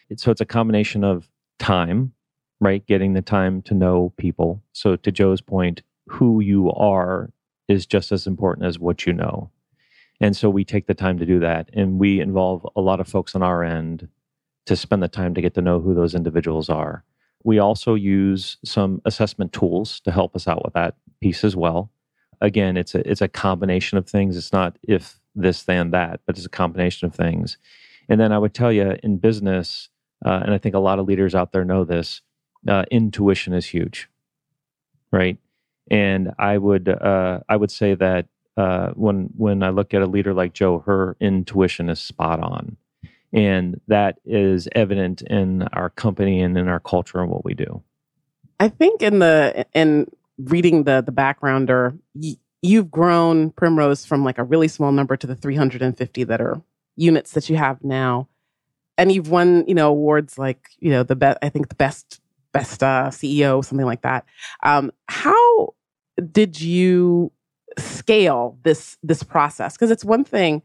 It's, 0.09 0.23
so 0.23 0.31
it's 0.31 0.41
a 0.41 0.45
combination 0.45 1.03
of 1.03 1.29
time, 1.59 2.13
right? 2.59 2.85
Getting 2.87 3.13
the 3.13 3.21
time 3.21 3.61
to 3.63 3.73
know 3.73 4.13
people. 4.17 4.63
So 4.73 4.95
to 4.95 5.11
Jo's 5.11 5.41
point, 5.41 5.81
who 6.07 6.39
you 6.39 6.71
are 6.71 7.31
is 7.67 7.85
just 7.85 8.11
as 8.11 8.25
important 8.27 8.65
as 8.65 8.79
what 8.79 9.05
you 9.05 9.13
know. 9.13 9.51
And 10.19 10.35
so 10.35 10.49
we 10.49 10.65
take 10.65 10.87
the 10.87 10.93
time 10.93 11.19
to 11.19 11.25
do 11.25 11.39
that. 11.39 11.69
And 11.73 11.99
we 11.99 12.19
involve 12.19 12.67
a 12.75 12.81
lot 12.81 12.99
of 12.99 13.07
folks 13.07 13.35
on 13.35 13.43
our 13.43 13.63
end 13.63 14.07
to 14.65 14.75
spend 14.75 15.01
the 15.01 15.07
time 15.07 15.33
to 15.33 15.41
get 15.41 15.53
to 15.55 15.61
know 15.61 15.79
who 15.79 15.93
those 15.93 16.15
individuals 16.15 16.69
are. 16.69 17.03
We 17.43 17.59
also 17.59 17.95
use 17.95 18.57
some 18.65 19.01
assessment 19.05 19.53
tools 19.53 19.99
to 20.01 20.11
help 20.11 20.35
us 20.35 20.47
out 20.47 20.63
with 20.65 20.73
that 20.73 20.95
piece 21.21 21.43
as 21.43 21.55
well. 21.55 21.91
Again, 22.41 22.77
it's 22.77 22.93
a 22.93 23.09
it's 23.09 23.21
a 23.21 23.27
combination 23.27 23.97
of 23.97 24.07
things. 24.07 24.35
It's 24.35 24.53
not 24.53 24.77
if 24.83 25.19
this 25.33 25.63
then 25.63 25.91
that, 25.91 26.19
but 26.25 26.37
it's 26.37 26.45
a 26.45 26.49
combination 26.49 27.07
of 27.07 27.15
things. 27.15 27.57
And 28.09 28.19
then 28.19 28.31
I 28.31 28.37
would 28.37 28.53
tell 28.53 28.71
you 28.71 28.95
in 29.03 29.17
business, 29.17 29.89
uh, 30.25 30.41
and 30.43 30.53
I 30.53 30.57
think 30.57 30.75
a 30.75 30.79
lot 30.79 30.99
of 30.99 31.07
leaders 31.07 31.35
out 31.35 31.51
there 31.51 31.65
know 31.65 31.83
this, 31.83 32.21
uh, 32.67 32.85
intuition 32.91 33.53
is 33.53 33.65
huge, 33.65 34.09
right? 35.11 35.37
And 35.89 36.33
I 36.37 36.57
would 36.57 36.89
uh, 36.89 37.39
I 37.47 37.55
would 37.55 37.71
say 37.71 37.95
that 37.95 38.27
uh, 38.57 38.89
when 38.95 39.29
when 39.37 39.61
I 39.63 39.69
look 39.69 39.93
at 39.93 40.01
a 40.01 40.07
leader 40.07 40.33
like 40.33 40.53
Jo, 40.53 40.79
her 40.79 41.15
intuition 41.21 41.89
is 41.89 41.99
spot 41.99 42.39
on, 42.39 42.75
and 43.31 43.79
that 43.87 44.17
is 44.25 44.67
evident 44.73 45.21
in 45.21 45.63
our 45.73 45.89
company 45.91 46.41
and 46.41 46.57
in 46.57 46.67
our 46.67 46.79
culture 46.79 47.21
and 47.21 47.29
what 47.29 47.45
we 47.45 47.53
do. 47.53 47.83
I 48.59 48.69
think 48.69 49.03
in 49.03 49.19
the 49.19 49.65
in 49.73 50.07
reading 50.39 50.83
the 50.83 51.03
the 51.05 51.11
backgrounder, 51.11 51.97
y- 52.15 52.37
you've 52.63 52.89
grown 52.89 53.51
Primrose 53.51 54.05
from 54.05 54.23
like 54.23 54.39
a 54.39 54.43
really 54.43 54.67
small 54.67 54.91
number 54.91 55.15
to 55.15 55.27
the 55.27 55.35
350 55.35 56.23
that 56.23 56.41
are 56.41 56.61
units 56.95 57.31
that 57.33 57.49
you 57.49 57.57
have 57.57 57.83
now, 57.83 58.27
and 58.97 59.11
you've 59.11 59.29
won 59.29 59.65
you 59.67 59.75
know 59.75 59.89
awards 59.89 60.39
like 60.39 60.69
you 60.79 60.89
know 60.89 61.03
the 61.03 61.15
best 61.15 61.37
I 61.43 61.49
think 61.49 61.69
the 61.69 61.75
best 61.75 62.21
best 62.53 62.81
uh, 62.81 63.09
CEO 63.09 63.63
something 63.63 63.85
like 63.85 64.01
that. 64.01 64.25
Um, 64.63 64.91
how 65.07 65.75
did 66.31 66.59
you 66.59 67.31
scale 67.77 68.57
this 68.63 68.97
this 69.03 69.23
process? 69.23 69.73
Because 69.73 69.91
it's 69.91 70.05
one 70.05 70.23
thing. 70.23 70.61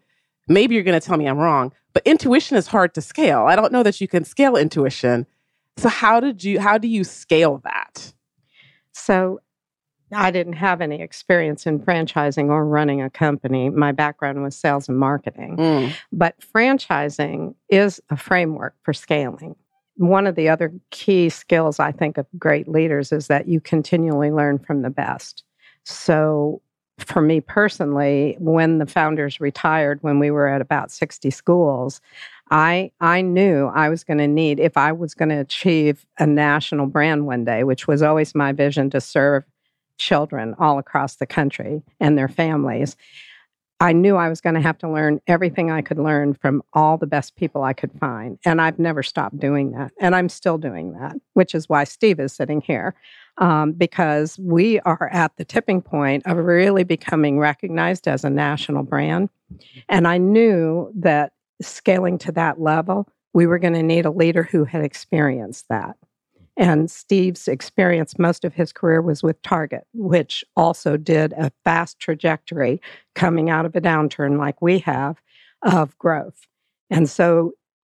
Maybe 0.49 0.75
you're 0.75 0.85
going 0.85 0.99
to 0.99 1.07
tell 1.07 1.17
me 1.17 1.27
I'm 1.27 1.39
wrong, 1.39 1.73
but 1.93 2.03
intuition 2.07 2.57
is 2.57 2.67
hard 2.67 2.95
to 2.95 3.01
scale. 3.01 3.47
I 3.47 3.57
don't 3.57 3.73
know 3.73 3.83
that 3.83 4.01
you 4.01 4.09
can 4.09 4.25
scale 4.25 4.57
intuition. 4.57 5.27
So 5.77 5.89
how 5.89 6.21
did 6.21 6.45
you 6.45 6.61
how 6.61 6.79
do 6.79 6.89
you 6.89 7.05
scale 7.05 7.61
that? 7.65 8.13
So 8.93 9.41
I 10.15 10.31
didn't 10.31 10.55
have 10.55 10.81
any 10.81 11.01
experience 11.01 11.67
in 11.67 11.81
franchising 11.81 12.49
or 12.49 12.65
running 12.67 13.01
a 13.01 13.11
company. 13.11 13.71
My 13.71 13.93
background 13.93 14.43
was 14.43 14.57
sales 14.57 14.89
and 14.89 14.99
marketing. 14.99 15.57
Mm. 15.57 15.95
But 16.13 16.37
franchising 16.55 17.55
is 17.71 18.01
a 18.11 18.17
framework 18.17 18.75
for 18.83 18.93
scaling. 18.93 19.57
One 19.97 20.27
of 20.27 20.35
the 20.35 20.49
other 20.49 20.73
key 20.91 21.29
skills 21.29 21.81
I 21.81 21.93
think 21.93 22.19
of 22.19 22.27
great 22.39 22.69
leaders 22.69 23.13
is 23.13 23.29
that 23.29 23.49
you 23.49 23.61
continually 23.61 24.31
learn 24.31 24.59
from 24.59 24.83
the 24.83 24.91
best. 24.91 25.45
So, 25.85 26.63
for 27.05 27.21
me 27.23 27.41
personally, 27.41 28.37
when 28.39 28.79
the 28.79 28.87
founders 28.87 29.41
retired, 29.41 30.03
when 30.03 30.19
we 30.19 30.31
were 30.31 30.49
at 30.49 30.61
about 30.61 30.91
60 30.91 31.31
schools, 31.31 32.01
I, 32.51 32.93
I 33.01 33.23
knew 33.23 33.67
I 33.67 33.89
was 33.89 34.05
going 34.05 34.19
to 34.19 34.29
need, 34.29 34.61
if 34.61 34.77
I 34.77 34.93
was 34.93 35.15
going 35.15 35.31
to 35.31 35.41
achieve 35.41 36.05
a 36.19 36.27
national 36.27 36.87
brand 36.87 37.27
one 37.27 37.45
day, 37.45 37.65
which 37.65 37.87
was 37.87 38.03
always 38.03 38.35
my 38.35 38.53
vision 38.53 38.91
to 38.91 39.01
serve 39.01 39.45
children 39.99 40.55
all 40.59 40.79
across 40.79 41.17
the 41.17 41.27
country 41.27 41.83
and 42.01 42.19
their 42.19 42.29
families, 42.29 42.97
I 43.81 43.93
knew 43.93 44.17
I 44.17 44.29
was 44.29 44.41
going 44.41 44.55
to 44.55 44.61
have 44.61 44.79
to 44.79 44.89
learn 44.89 45.21
everything 45.27 45.71
I 45.71 45.83
could 45.83 45.99
learn 45.99 46.35
from 46.35 46.63
all 46.73 46.99
the 46.99 47.07
best 47.07 47.35
people 47.35 47.65
I 47.65 47.73
could 47.73 47.91
find. 47.99 48.39
And 48.45 48.61
I've 48.61 48.79
never 48.79 49.03
stopped 49.03 49.41
doing 49.41 49.73
that. 49.73 49.91
And 49.99 50.15
I'm 50.15 50.29
still 50.29 50.57
doing 50.57 50.93
that, 50.93 51.17
which 51.33 51.53
is 51.53 51.69
why 51.69 51.83
Steve 51.83 52.21
is 52.21 52.33
sitting 52.33 52.61
here, 52.61 52.95
um, 53.39 53.73
because 53.73 54.39
we 54.39 54.81
are 54.81 55.09
at 55.13 55.37
the 55.37 55.45
tipping 55.45 55.83
point 55.83 56.27
of 56.27 56.37
really 56.37 56.85
becoming 56.85 57.39
recognized 57.39 58.07
as 58.07 58.25
a 58.25 58.31
national 58.31 58.83
brand. 58.83 59.31
And 59.89 60.07
I 60.07 60.19
knew 60.19 60.91
that 60.97 61.33
scaling 61.61 62.19
to 62.19 62.33
that 62.33 62.61
level, 62.61 63.09
we 63.35 63.47
were 63.47 63.59
going 63.59 63.75
to 63.75 63.83
need 63.83 64.05
a 64.05 64.11
leader 64.11 64.43
who 64.43 64.65
had 64.65 64.85
experienced 64.85 65.67
that. 65.69 65.97
And 66.57 66.91
Steve's 66.91 67.49
experience, 67.49 68.19
most 68.19 68.45
of 68.45 68.53
his 68.53 68.73
career 68.73 69.01
was 69.01 69.23
with 69.23 69.41
Target, 69.43 69.87
which 69.95 70.45
also 70.55 70.99
did 70.99 71.33
a 71.33 71.51
fast 71.65 71.99
trajectory 71.99 72.81
coming 73.15 73.49
out 73.49 73.65
of 73.65 73.75
a 73.75 73.81
downturn 73.81 74.39
like 74.39 74.61
we 74.61 74.79
have 74.81 75.23
of 75.63 75.97
growth. 75.99 76.47
And 76.91 77.09
so, 77.09 77.53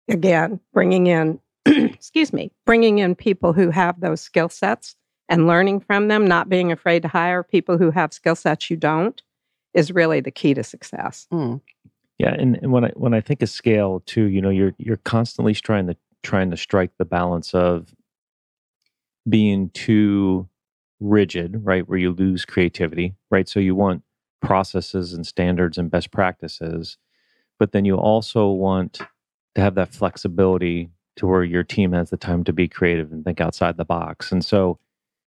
again, 0.10 0.60
bringing 0.74 1.06
in, 1.06 1.40
excuse 1.66 2.34
me, 2.34 2.52
bringing 2.66 2.98
in 2.98 3.14
people 3.14 3.54
who 3.54 3.70
have 3.70 4.00
those 4.00 4.22
skill 4.22 4.50
sets 4.50 4.96
and 5.30 5.48
learning 5.48 5.82
from 5.82 6.08
them, 6.08 6.28
not 6.28 6.50
being 6.50 6.72
afraid 6.72 7.02
to 7.04 7.08
hire 7.08 7.44
people 7.44 7.78
who 7.78 7.92
have 7.92 8.14
skill 8.14 8.36
sets 8.36 8.70
you 8.70 8.78
don't, 8.78 9.22
is 9.74 9.92
really 9.92 10.20
the 10.20 10.32
key 10.32 10.54
to 10.54 10.64
success. 10.64 11.28
Mm. 11.32 11.62
Yeah, 12.18 12.34
and, 12.34 12.58
and 12.62 12.72
when 12.72 12.86
I 12.86 12.90
when 12.96 13.14
I 13.14 13.22
think 13.22 13.42
of 13.42 13.50
scale 13.50 14.02
too, 14.06 14.24
you 14.24 14.42
know, 14.42 14.50
you're 14.50 14.74
you're 14.78 14.98
constantly 14.98 15.54
trying 15.54 15.88
to 15.88 15.96
trying 16.24 16.50
to 16.52 16.58
strike 16.58 16.92
the 16.98 17.06
balance 17.06 17.54
of 17.54 17.94
being 19.30 19.70
too 19.70 20.48
rigid, 21.00 21.64
right, 21.64 21.88
where 21.88 22.00
you 22.00 22.12
lose 22.12 22.46
creativity, 22.46 23.14
right? 23.30 23.48
So 23.48 23.60
you 23.60 23.76
want 23.76 24.04
processes 24.42 25.14
and 25.14 25.28
standards 25.28 25.78
and 25.78 25.92
best 25.92 26.12
practices. 26.12 26.98
But 27.60 27.72
then 27.72 27.86
you 27.86 27.96
also 27.96 28.50
want 28.50 29.02
to 29.56 29.62
have 29.62 29.76
that 29.76 29.94
flexibility 29.94 30.90
to 31.18 31.28
where 31.28 31.44
your 31.44 31.64
team 31.64 31.94
has 31.94 32.10
the 32.10 32.18
time 32.18 32.44
to 32.44 32.54
be 32.54 32.68
creative 32.68 33.12
and 33.12 33.26
think 33.26 33.42
outside 33.42 33.78
the 33.78 33.86
box. 33.86 34.32
And 34.32 34.46
so 34.46 34.80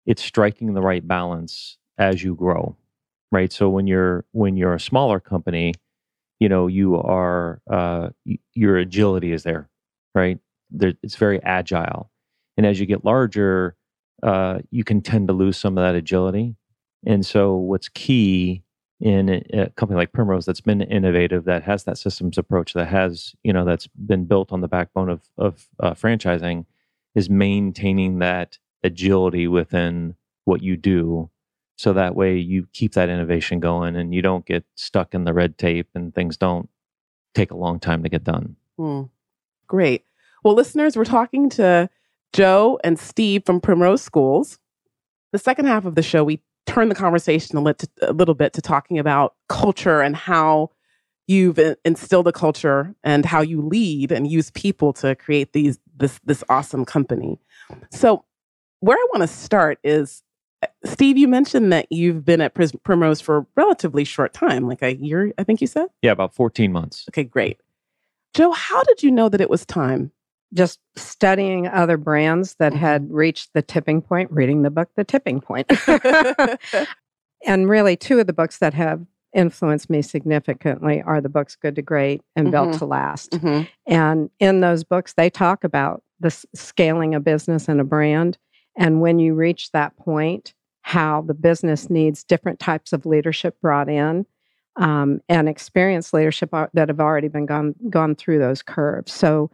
it's 0.07 0.23
striking 0.23 0.73
the 0.73 0.81
right 0.81 1.07
balance 1.07 1.77
as 1.99 2.23
you 2.23 2.33
grow. 2.33 2.75
Right. 3.31 3.51
So 3.51 3.69
when 3.69 3.87
you're 3.87 4.25
when 4.31 4.55
you're 4.55 4.73
a 4.73 4.79
smaller 4.79 5.19
company, 5.19 5.73
you 6.39 6.47
know, 6.47 6.67
you 6.67 6.95
are 6.95 7.61
uh, 7.69 8.09
your 8.53 8.77
agility 8.77 9.33
is 9.33 9.43
there, 9.43 9.69
right? 10.15 10.39
There, 10.71 10.93
it's 11.03 11.17
very 11.17 11.43
agile. 11.43 12.09
And 12.55 12.65
as 12.65 12.79
you 12.79 12.85
get 12.85 13.03
larger, 13.03 13.75
uh, 14.23 14.59
you 14.71 14.83
can 14.83 15.01
tend 15.01 15.27
to 15.27 15.33
lose 15.33 15.57
some 15.57 15.77
of 15.77 15.83
that 15.83 15.95
agility. 15.95 16.55
And 17.05 17.25
so, 17.25 17.55
what's 17.55 17.89
key 17.89 18.63
in 18.99 19.43
a, 19.53 19.69
company 19.71 19.97
like 19.97 20.13
Primrose 20.13 20.45
that's 20.45 20.61
been 20.61 20.81
innovative, 20.81 21.43
that 21.45 21.63
has 21.63 21.83
that 21.83 21.97
systems 21.97 22.37
approach, 22.37 22.73
that 22.73 22.87
has 22.87 23.35
you 23.43 23.51
know 23.51 23.65
that's 23.65 23.87
been 23.87 24.25
built 24.25 24.51
on 24.53 24.61
the 24.61 24.67
backbone 24.69 25.09
of 25.09 25.21
of 25.37 25.67
uh, 25.81 25.91
franchising, 25.91 26.65
is 27.13 27.29
maintaining 27.29 28.19
that 28.19 28.57
agility 28.83 29.47
within 29.47 30.15
what 30.45 30.61
you 30.61 30.77
do, 30.77 31.29
so 31.77 31.93
that 31.93 32.15
way 32.15 32.37
you 32.37 32.67
keep 32.73 32.93
that 32.93 33.09
innovation 33.09 33.59
going 33.59 33.95
and 33.95 34.13
you 34.13 34.21
don't 34.21 34.45
get 34.45 34.63
stuck 34.75 35.13
in 35.13 35.25
the 35.25 35.33
red 35.33 35.57
tape 35.57 35.89
and 35.93 36.13
things 36.13 36.37
don't 36.37 36.69
take 37.35 37.51
a 37.51 37.57
long 37.57 37.79
time 37.79 38.03
to 38.03 38.09
get 38.09 38.23
done. 38.23 38.55
Hmm. 38.77 39.03
Great. 39.67 40.03
Well, 40.43 40.55
listeners, 40.55 40.95
we're 40.95 41.05
talking 41.05 41.49
to 41.51 41.89
Jo 42.33 42.79
and 42.83 42.97
Steve 42.97 43.43
from 43.45 43.61
Primrose 43.61 44.01
Schools. 44.01 44.59
The 45.33 45.39
second 45.39 45.65
half 45.65 45.85
of 45.85 45.95
the 45.95 46.01
show, 46.01 46.23
we 46.23 46.41
turn 46.65 46.89
the 46.89 46.95
conversation 46.95 47.57
a, 47.57 47.61
lit- 47.61 47.89
a 48.01 48.13
little 48.13 48.35
bit 48.35 48.53
to 48.53 48.61
talking 48.61 48.97
about 48.97 49.35
culture 49.49 50.01
and 50.01 50.15
how 50.15 50.71
you've 51.27 51.59
instilled 51.83 52.27
a 52.27 52.31
culture 52.31 52.95
and 53.03 53.25
how 53.25 53.41
you 53.41 53.61
lead 53.61 54.11
and 54.11 54.29
use 54.31 54.49
people 54.51 54.93
to 54.93 55.15
create 55.15 55.53
these 55.53 55.77
this 55.97 56.19
this 56.23 56.43
awesome 56.49 56.85
company. 56.85 57.39
So, 57.91 58.23
where 58.79 58.97
I 58.97 59.07
want 59.13 59.21
to 59.21 59.35
start 59.35 59.79
is 59.83 60.23
uh, 60.63 60.67
Steve, 60.85 61.17
you 61.17 61.27
mentioned 61.27 61.71
that 61.71 61.87
you've 61.91 62.25
been 62.25 62.41
at 62.41 62.53
Primrose 62.53 63.21
for 63.21 63.37
a 63.37 63.45
relatively 63.55 64.03
short 64.03 64.33
time, 64.33 64.67
like 64.67 64.81
a 64.81 64.95
year, 64.95 65.31
I 65.37 65.43
think 65.43 65.61
you 65.61 65.67
said? 65.67 65.87
Yeah, 66.01 66.11
about 66.11 66.33
14 66.33 66.71
months. 66.71 67.05
Okay, 67.09 67.23
great. 67.23 67.59
Jo, 68.33 68.51
how 68.51 68.83
did 68.83 69.03
you 69.03 69.11
know 69.11 69.29
that 69.29 69.41
it 69.41 69.49
was 69.49 69.65
time 69.65 70.11
just 70.53 70.79
studying 70.95 71.67
other 71.67 71.97
brands 71.97 72.55
that 72.59 72.73
mm-hmm. 72.73 72.81
had 72.81 73.11
reached 73.11 73.51
the 73.53 73.61
tipping 73.61 74.01
point, 74.01 74.31
reading 74.31 74.61
the 74.61 74.69
book, 74.69 74.89
The 74.95 75.03
Tipping 75.03 75.41
Point. 75.41 75.71
and 77.45 77.69
really, 77.69 77.95
two 77.95 78.19
of 78.19 78.27
the 78.27 78.33
books 78.33 78.59
that 78.59 78.73
have 78.73 79.05
influenced 79.33 79.89
me 79.89 80.01
significantly 80.01 81.01
are 81.01 81.21
the 81.21 81.29
books 81.29 81.55
Good 81.55 81.75
to 81.75 81.81
Great 81.81 82.21
and 82.35 82.47
mm-hmm. 82.47 82.51
Built 82.51 82.79
to 82.79 82.85
Last. 82.85 83.31
Mm-hmm. 83.31 83.63
And 83.87 84.29
in 84.39 84.61
those 84.61 84.83
books, 84.83 85.13
they 85.13 85.29
talk 85.29 85.63
about 85.63 86.01
the 86.19 86.31
scaling 86.55 87.13
a 87.13 87.19
business 87.19 87.67
and 87.67 87.79
a 87.79 87.83
brand. 87.83 88.37
And 88.77 89.01
when 89.01 89.19
you 89.19 89.33
reach 89.33 89.71
that 89.71 89.97
point, 89.97 90.53
how 90.81 91.21
the 91.21 91.33
business 91.33 91.89
needs 91.89 92.23
different 92.23 92.59
types 92.59 92.93
of 92.93 93.05
leadership 93.05 93.59
brought 93.61 93.89
in. 93.89 94.25
Um, 94.77 95.21
and 95.27 95.49
experienced 95.49 96.13
leadership 96.13 96.51
that 96.51 96.87
have 96.87 96.99
already 96.99 97.29
been 97.29 97.47
gone 97.47 97.73
gone 97.89 98.13
through 98.13 98.37
those 98.37 98.61
curves. 98.61 99.11
So 99.11 99.49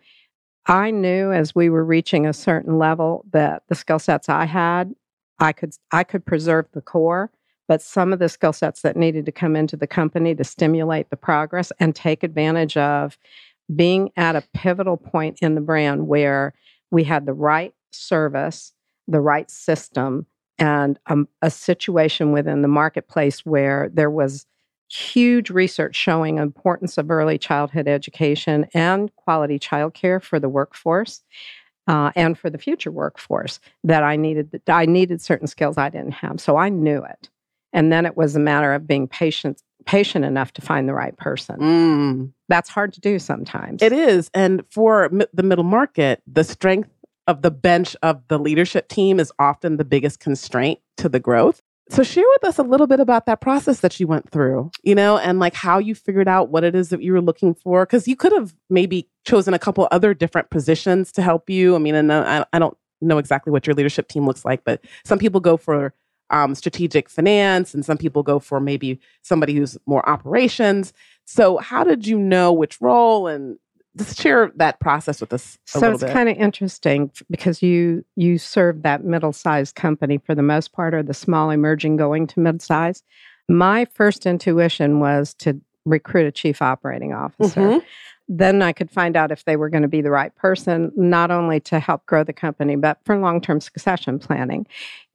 I 0.65 0.91
knew 0.91 1.31
as 1.31 1.55
we 1.55 1.69
were 1.69 1.83
reaching 1.83 2.25
a 2.25 2.33
certain 2.33 2.77
level 2.77 3.25
that 3.31 3.63
the 3.69 3.75
skill 3.75 3.99
sets 3.99 4.27
I 4.27 4.45
had, 4.45 4.93
I 5.39 5.51
could 5.51 5.73
I 5.91 6.03
could 6.03 6.25
preserve 6.25 6.67
the 6.73 6.81
core, 6.81 7.31
but 7.67 7.81
some 7.81 8.13
of 8.13 8.19
the 8.19 8.29
skill 8.29 8.53
sets 8.53 8.81
that 8.81 8.95
needed 8.95 9.25
to 9.25 9.31
come 9.31 9.55
into 9.55 9.75
the 9.75 9.87
company 9.87 10.35
to 10.35 10.43
stimulate 10.43 11.09
the 11.09 11.17
progress 11.17 11.71
and 11.79 11.95
take 11.95 12.23
advantage 12.23 12.77
of 12.77 13.17
being 13.73 14.11
at 14.15 14.35
a 14.35 14.43
pivotal 14.53 14.97
point 14.97 15.39
in 15.41 15.55
the 15.55 15.61
brand 15.61 16.07
where 16.07 16.53
we 16.91 17.03
had 17.03 17.25
the 17.25 17.33
right 17.33 17.73
service, 17.91 18.73
the 19.07 19.19
right 19.19 19.49
system, 19.49 20.25
and 20.57 20.99
um, 21.07 21.27
a 21.41 21.49
situation 21.49 22.31
within 22.31 22.61
the 22.61 22.67
marketplace 22.67 23.45
where 23.45 23.89
there 23.93 24.11
was 24.11 24.45
huge 24.89 25.49
research 25.49 25.95
showing 25.95 26.37
importance 26.37 26.97
of 26.97 27.09
early 27.09 27.37
childhood 27.37 27.87
education 27.87 28.67
and 28.73 29.13
quality 29.15 29.57
childcare 29.57 30.21
for 30.21 30.39
the 30.39 30.49
workforce 30.49 31.23
uh, 31.87 32.11
and 32.15 32.37
for 32.37 32.49
the 32.49 32.57
future 32.57 32.91
workforce 32.91 33.59
that 33.83 34.03
I 34.03 34.15
needed. 34.15 34.61
I 34.67 34.85
needed 34.85 35.21
certain 35.21 35.47
skills 35.47 35.77
I 35.77 35.89
didn't 35.89 36.11
have, 36.11 36.39
so 36.39 36.57
I 36.57 36.69
knew 36.69 37.03
it. 37.03 37.29
And 37.73 37.91
then 37.91 38.05
it 38.05 38.15
was 38.15 38.35
a 38.35 38.39
matter 38.39 38.73
of 38.73 38.87
being 38.87 39.07
patient 39.07 39.61
patient 39.85 40.23
enough 40.23 40.53
to 40.53 40.61
find 40.61 40.87
the 40.87 40.93
right 40.93 41.17
person. 41.17 41.57
Mm. 41.59 42.33
That's 42.47 42.69
hard 42.69 42.93
to 42.93 43.01
do 43.01 43.19
sometimes. 43.19 43.81
It 43.81 43.91
is, 43.91 44.31
and 44.33 44.63
for 44.69 45.05
m- 45.05 45.23
the 45.33 45.43
middle 45.43 45.65
market, 45.65 46.21
the 46.25 46.45
strength 46.45 46.89
of 47.27 47.41
the 47.41 47.51
bench 47.51 47.95
of 48.03 48.21
the 48.27 48.37
leadership 48.37 48.87
team 48.87 49.19
is 49.19 49.31
often 49.39 49.77
the 49.77 49.85
biggest 49.85 50.19
constraint 50.19 50.79
to 50.97 51.09
the 51.09 51.19
growth. 51.19 51.61
So 51.89 52.01
share 52.01 52.25
with 52.35 52.45
us 52.45 52.57
a 52.57 52.63
little 52.63 52.87
bit 52.87 52.99
about 52.99 53.25
that 53.25 53.41
process 53.41 53.81
that 53.81 53.99
you 53.99 54.07
went 54.07 54.29
through, 54.29 54.71
you 54.83 54.95
know, 54.95 55.17
and 55.17 55.39
like 55.39 55.53
how 55.53 55.79
you 55.79 55.95
figured 55.95 56.29
out 56.29 56.49
what 56.49 56.63
it 56.63 56.75
is 56.75 56.89
that 56.89 57.01
you 57.01 57.11
were 57.11 57.21
looking 57.21 57.53
for. 57.53 57.85
Cause 57.85 58.07
you 58.07 58.15
could 58.15 58.31
have 58.31 58.55
maybe 58.69 59.09
chosen 59.25 59.53
a 59.53 59.59
couple 59.59 59.87
other 59.91 60.13
different 60.13 60.49
positions 60.49 61.11
to 61.11 61.21
help 61.21 61.49
you. 61.49 61.75
I 61.75 61.79
mean, 61.79 61.95
and 61.95 62.11
uh, 62.11 62.45
I, 62.51 62.55
I 62.55 62.59
don't 62.59 62.77
know 63.01 63.17
exactly 63.17 63.51
what 63.51 63.67
your 63.67 63.73
leadership 63.75 64.07
team 64.07 64.25
looks 64.25 64.45
like, 64.45 64.63
but 64.63 64.83
some 65.03 65.19
people 65.19 65.41
go 65.41 65.57
for 65.57 65.93
um, 66.29 66.55
strategic 66.55 67.09
finance 67.09 67.73
and 67.73 67.85
some 67.85 67.97
people 67.97 68.23
go 68.23 68.39
for 68.39 68.59
maybe 68.59 68.99
somebody 69.21 69.53
who's 69.53 69.77
more 69.85 70.07
operations. 70.09 70.93
So 71.25 71.57
how 71.57 71.83
did 71.83 72.07
you 72.07 72.17
know 72.17 72.51
which 72.53 72.81
role 72.81 73.27
and 73.27 73.57
just 73.97 74.19
share 74.19 74.51
that 74.55 74.79
process 74.79 75.21
with 75.21 75.31
us 75.33 75.57
so 75.65 75.91
it's 75.91 76.03
kind 76.03 76.29
of 76.29 76.37
interesting 76.37 77.11
because 77.29 77.61
you 77.61 78.03
you 78.15 78.37
serve 78.37 78.81
that 78.81 79.03
middle-sized 79.03 79.75
company 79.75 80.17
for 80.17 80.33
the 80.33 80.41
most 80.41 80.71
part 80.73 80.93
or 80.93 81.03
the 81.03 81.13
small 81.13 81.49
emerging 81.49 81.97
going 81.97 82.27
to 82.27 82.39
mid-size. 82.39 83.03
My 83.49 83.85
first 83.85 84.25
intuition 84.25 84.99
was 84.99 85.33
to 85.35 85.59
recruit 85.85 86.25
a 86.25 86.31
chief 86.31 86.61
operating 86.61 87.13
officer. 87.13 87.59
Mm-hmm. 87.59 87.85
then 88.29 88.61
i 88.61 88.71
could 88.71 88.89
find 88.89 89.17
out 89.17 89.33
if 89.33 89.43
they 89.43 89.57
were 89.57 89.69
going 89.69 89.81
to 89.81 89.89
be 89.89 90.01
the 90.01 90.09
right 90.09 90.33
person 90.35 90.93
not 90.95 91.29
only 91.29 91.59
to 91.59 91.77
help 91.77 92.05
grow 92.05 92.23
the 92.23 92.31
company 92.31 92.77
but 92.77 92.97
for 93.03 93.17
long-term 93.17 93.59
succession 93.59 94.17
planning. 94.17 94.65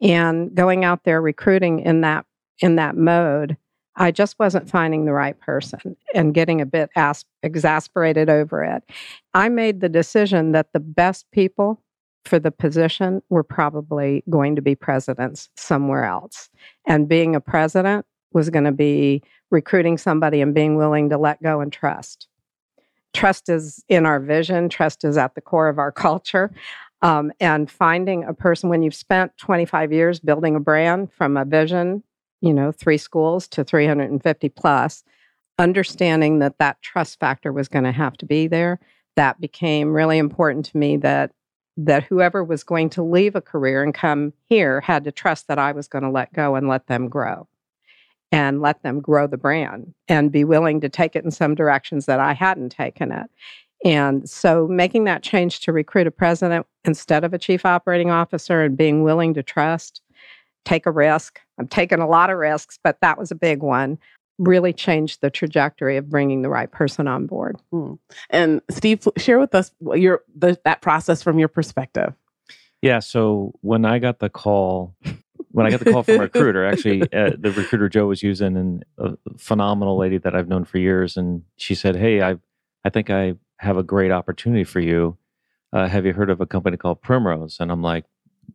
And 0.01 0.55
going 0.55 0.85
out 0.85 1.05
there 1.05 1.21
recruiting 1.21 1.81
in 1.81 2.03
that 2.03 2.27
in 2.61 2.77
that 2.77 2.97
mode 2.97 3.57
I 3.99 4.13
just 4.13 4.39
wasn't 4.39 4.71
finding 4.71 5.05
the 5.05 5.13
right 5.13 5.39
person 5.41 5.97
and 6.15 6.33
getting 6.33 6.61
a 6.61 6.67
bit 6.67 6.89
as- 6.97 7.25
exasperated 7.43 8.31
over 8.31 8.63
it. 8.63 8.85
I 9.35 9.49
made 9.49 9.81
the 9.81 9.89
decision 9.89 10.53
that 10.53 10.73
the 10.73 10.81
best 10.81 11.27
people 11.33 11.83
for 12.25 12.39
the 12.39 12.53
position 12.53 13.23
were 13.29 13.43
probably 13.43 14.23
going 14.31 14.55
to 14.57 14.63
be 14.63 14.75
presidents 14.75 15.49
somewhere 15.57 16.05
else. 16.05 16.49
And 16.87 17.09
being 17.09 17.35
a 17.35 17.41
president 17.41 18.07
was 18.33 18.51
going 18.51 18.65
to 18.65 18.73
be 18.73 19.23
recruiting 19.51 19.99
somebody 19.99 20.41
and 20.41 20.55
being 20.55 20.77
willing 20.77 21.09
to 21.09 21.19
let 21.19 21.43
go 21.43 21.61
and 21.61 21.73
trust. 21.73 22.29
Trust 23.15 23.49
is 23.49 23.83
in 23.89 24.07
our 24.07 24.21
vision, 24.21 24.69
trust 24.69 25.05
is 25.05 25.17
at 25.17 25.35
the 25.35 25.41
core 25.41 25.69
of 25.69 25.79
our 25.79 25.91
culture. 25.91 26.53
Um, 27.01 27.31
and 27.39 27.71
finding 27.71 28.25
a 28.25 28.35
person 28.35 28.69
when 28.69 28.83
you've 28.83 28.95
spent 28.95 29.37
25 29.39 29.93
years 29.93 30.19
building 30.19 30.57
a 30.57 30.61
brand 30.61 31.13
from 31.13 31.37
a 31.37 31.45
vision 31.45 32.03
you 32.41 32.53
know, 32.53 32.73
three 32.73 32.99
schools 32.99 33.49
to 33.49 33.65
350 33.65 34.49
plus, 34.51 35.05
understanding 35.59 36.39
that 36.39 36.59
that 36.59 36.81
trust 36.83 37.19
factor 37.19 37.53
was 37.53 37.69
going 37.69 37.85
to 37.85 37.93
have 37.93 38.17
to 38.19 38.27
be 38.27 38.47
there, 38.47 38.79
that 39.17 39.41
became 39.41 39.93
really 39.93 40.19
important 40.19 40.65
to 40.67 40.77
me 40.77 40.97
that 40.97 41.33
that 41.81 42.03
whoever 42.03 42.43
was 42.43 42.65
going 42.65 42.91
to 42.91 43.05
leave 43.05 43.37
a 43.37 43.41
career 43.41 43.85
and 43.85 43.95
come 43.95 44.33
here 44.49 44.81
had 44.81 45.05
to 45.05 45.13
trust 45.13 45.47
that 45.47 45.61
I 45.61 45.71
was 45.71 45.87
going 45.87 46.03
to 46.03 46.11
let 46.11 46.33
go 46.33 46.57
and 46.57 46.67
let 46.67 46.89
them 46.89 47.09
grow 47.09 47.47
and 48.33 48.61
let 48.61 48.83
them 48.83 49.01
grow 49.01 49.29
the 49.29 49.37
brand 49.37 49.95
and 50.09 50.33
be 50.33 50.43
willing 50.43 50.81
to 50.81 50.89
take 50.89 51.15
it 51.15 51.25
in 51.25 51.31
some 51.31 51.55
directions 51.55 52.07
that 52.07 52.19
I 52.19 52.33
hadn't 52.33 52.71
taken 52.71 53.13
it. 53.13 53.31
And 53.85 54.29
so 54.29 54.67
making 54.67 55.05
that 55.05 55.23
change 55.23 55.61
to 55.61 55.73
recruit 55.73 56.09
a 56.09 56.11
president 56.11 56.67
instead 56.85 57.23
of 57.23 57.33
a 57.33 57.39
chief 57.39 57.65
operating 57.65 58.11
officer 58.11 58.63
and 58.63 58.77
being 58.77 59.05
willing 59.05 59.35
to 59.35 59.43
trust 59.43 60.03
take 60.65 60.85
a 60.85 60.91
risk. 60.91 61.41
I'm 61.59 61.69
taking 61.69 62.01
a 62.01 62.09
lot 62.09 62.31
of 62.31 62.39
risks, 62.39 62.79
but 62.83 63.01
that 63.01 63.19
was 63.19 63.31
a 63.31 63.35
big 63.35 63.63
one. 63.63 63.99
Really 64.39 64.73
changed 64.73 65.21
the 65.21 65.31
trajectory 65.31 65.97
of 65.97 66.09
bringing 66.09 66.43
the 66.43 66.49
right 66.49 66.71
person 66.71 67.09
on 67.09 67.27
board. 67.27 67.57
Mm. 67.73 67.99
And 68.31 68.63
Steve, 68.71 69.07
share 69.17 69.39
with 69.39 69.55
us 69.55 69.73
your 69.95 70.23
the, 70.35 70.59
that 70.65 70.81
process 70.81 71.23
from 71.23 71.39
your 71.39 71.49
perspective. 71.49 72.15
Yeah. 72.83 73.01
So 73.01 73.55
when 73.61 73.85
I 73.85 73.99
got 73.99 74.21
the 74.21 74.29
call, 74.29 74.95
when 75.51 75.67
I 75.67 75.71
got 75.71 75.81
the 75.81 75.91
call 75.91 76.03
from 76.05 76.17
a 76.17 76.21
recruiter, 76.21 76.65
actually, 76.65 77.03
uh, 77.13 77.33
the 77.37 77.53
recruiter 77.57 77.89
Jo 77.89 78.07
was 78.07 78.23
using, 78.23 78.57
and 78.57 78.85
a 78.99 79.17
phenomenal 79.37 79.99
lady 79.99 80.19
that 80.19 80.35
I've 80.35 80.49
known 80.49 80.65
for 80.65 80.79
years, 80.79 81.17
and 81.17 81.43
she 81.57 81.75
said, 81.75 81.97
"Hey, 81.97 82.23
I, 82.23 82.37
I 82.85 82.91
think 82.91 83.11
I 83.11 83.35
have 83.59 83.77
a 83.77 83.83
great 83.83 84.13
opportunity 84.13 84.65
for 84.65 84.81
you. 84.81 85.17
Uh, 85.73 85.89
have 85.89 86.07
you 86.07 86.13
heard 86.13 86.31
of 86.31 86.41
a 86.41 86.47
company 86.47 86.77
called 86.77 87.03
Primrose?" 87.03 87.59
And 87.59 87.73
I'm 87.73 87.83
like, 87.83 88.05